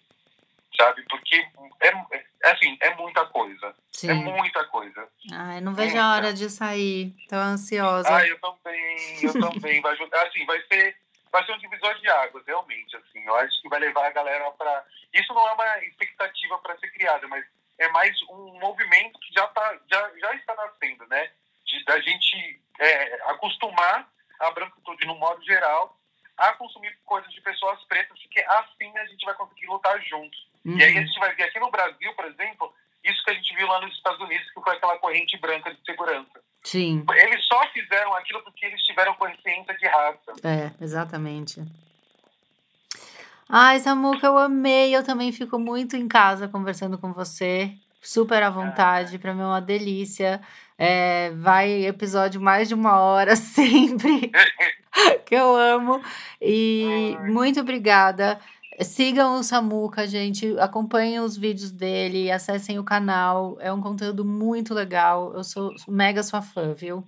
[0.77, 1.03] Sabe?
[1.09, 1.35] Porque
[1.81, 1.89] é,
[2.43, 3.67] é assim, é muita coisa.
[3.67, 4.09] É Sim.
[4.09, 5.07] É muita coisa.
[5.31, 6.03] Ai, não vejo muita.
[6.03, 7.13] a hora de sair.
[7.27, 8.07] Tô ansiosa.
[8.09, 9.81] Ah, eu também, eu também.
[9.81, 10.95] vai, assim, vai ser
[11.31, 12.95] vai ser um divisor de águas, realmente.
[12.97, 14.85] Assim, eu acho que vai levar a galera para.
[15.13, 17.45] Isso não é uma expectativa para ser criada, mas
[17.79, 21.31] é mais um movimento que já, tá, já, já está nascendo, né?
[21.65, 24.07] De, da gente é, acostumar
[24.39, 25.97] a branquitude, no modo geral,
[26.37, 30.49] a consumir coisas de pessoas pretas, porque assim a gente vai conseguir lutar juntos.
[30.65, 30.77] Uhum.
[30.77, 32.73] E aí a gente vai ver aqui no Brasil, por exemplo,
[33.03, 35.79] isso que a gente viu lá nos Estados Unidos, que foi aquela corrente branca de
[35.85, 36.41] segurança.
[36.63, 37.03] Sim.
[37.15, 40.33] Eles só fizeram aquilo porque eles tiveram consciência de raça.
[40.43, 41.61] É, exatamente.
[43.49, 44.95] Ai, Samuca, eu amei.
[44.95, 47.73] Eu também fico muito em casa conversando com você.
[48.01, 49.19] Super à vontade.
[49.19, 50.41] Para mim é uma delícia.
[50.77, 54.31] É, vai episódio mais de uma hora sempre.
[55.25, 56.01] que eu amo.
[56.41, 58.39] E muito obrigada.
[58.79, 60.57] Sigam o Samuca, gente.
[60.59, 63.57] Acompanhem os vídeos dele, acessem o canal.
[63.59, 65.33] É um conteúdo muito legal.
[65.33, 67.05] Eu sou mega sua fã, viu?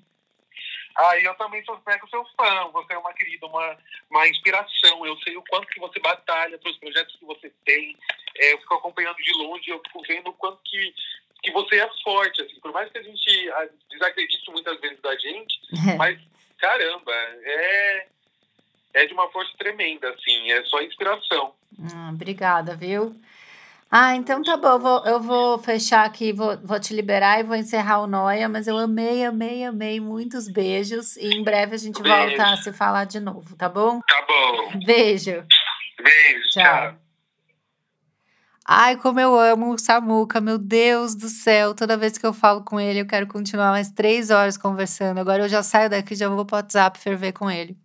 [0.95, 2.69] Ah, eu também sou mega seu fã.
[2.71, 3.77] Você é uma querida, uma,
[4.09, 5.05] uma inspiração.
[5.05, 7.97] Eu sei o quanto que você batalha para os projetos que você tem.
[8.37, 10.93] É, eu fico acompanhando de longe, eu fico vendo o quanto que,
[11.41, 12.41] que você é forte.
[12.41, 12.59] Assim.
[12.59, 13.51] Por mais que a gente
[13.89, 15.59] desacredite muitas vezes da gente,
[15.97, 16.19] mas
[16.59, 18.07] caramba, é
[18.93, 21.53] é de uma força tremenda, assim, é só inspiração.
[21.77, 23.15] Hum, obrigada, viu?
[23.95, 27.43] Ah, então tá bom, eu vou, eu vou fechar aqui, vou, vou te liberar e
[27.43, 31.77] vou encerrar o Noia, mas eu amei, amei, amei, muitos beijos e em breve a
[31.77, 32.17] gente Beijo.
[32.17, 33.99] volta a se falar de novo, tá bom?
[34.07, 34.79] Tá bom.
[34.83, 35.45] Beijo.
[36.01, 36.63] Beijo, tchau.
[36.63, 37.03] tchau.
[38.65, 41.75] Ai, como eu amo o Samuca, meu Deus do céu.
[41.75, 45.19] Toda vez que eu falo com ele, eu quero continuar mais três horas conversando.
[45.19, 47.77] Agora eu já saio daqui, já vou pro WhatsApp ferver com ele.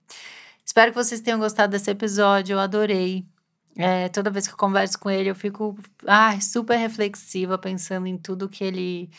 [0.68, 3.26] Espero que vocês tenham gostado desse episódio, eu adorei.
[3.74, 5.74] É, toda vez que eu converso com ele, eu fico
[6.06, 9.10] ah, super reflexiva, pensando em tudo que ele,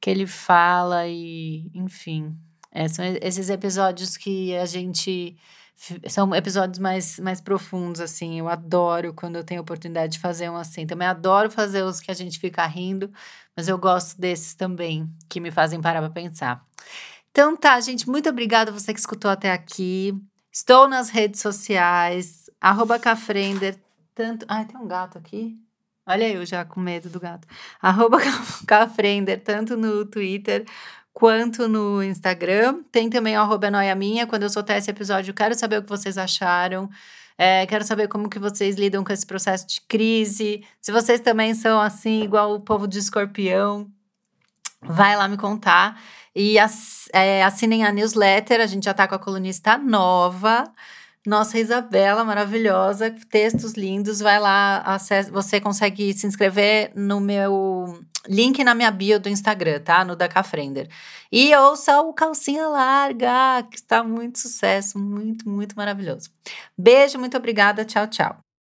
[0.00, 2.38] que ele fala e, enfim.
[2.70, 5.36] É, são esses episódios que a gente.
[6.08, 8.38] São episódios mais, mais profundos, assim.
[8.38, 10.86] Eu adoro quando eu tenho a oportunidade de fazer um assim.
[10.86, 13.12] Também adoro fazer os que a gente fica rindo,
[13.56, 16.64] mas eu gosto desses também, que me fazem parar para pensar.
[17.32, 20.16] Então tá, gente, muito obrigada você que escutou até aqui.
[20.56, 23.76] Estou nas redes sociais, arroba Cafrender,
[24.14, 24.46] tanto...
[24.48, 25.58] Ai, tem um gato aqui.
[26.06, 27.48] Olha eu já com medo do gato.
[27.82, 28.18] Arroba
[28.64, 30.64] Cafrender, tanto no Twitter
[31.12, 32.84] quanto no Instagram.
[32.92, 34.28] Tem também o arroba Noia Minha.
[34.28, 36.88] Quando eu soltar esse episódio, quero saber o que vocês acharam.
[37.36, 40.64] É, quero saber como que vocês lidam com esse processo de crise.
[40.80, 43.90] Se vocês também são assim, igual o povo de escorpião,
[44.80, 46.00] vai lá me contar.
[46.34, 46.56] E
[47.12, 50.64] é, assinem a newsletter, a gente já está com a colunista nova.
[51.26, 54.20] Nossa Isabela, maravilhosa, textos lindos.
[54.20, 54.98] Vai lá,
[55.30, 57.98] você consegue se inscrever no meu
[58.28, 60.04] link na minha bio do Instagram, tá?
[60.04, 60.88] No da Cafrender.
[61.32, 66.30] E ouça o Calcinha Larga, que está muito sucesso, muito, muito maravilhoso.
[66.76, 67.84] Beijo, muito obrigada.
[67.84, 68.43] Tchau, tchau.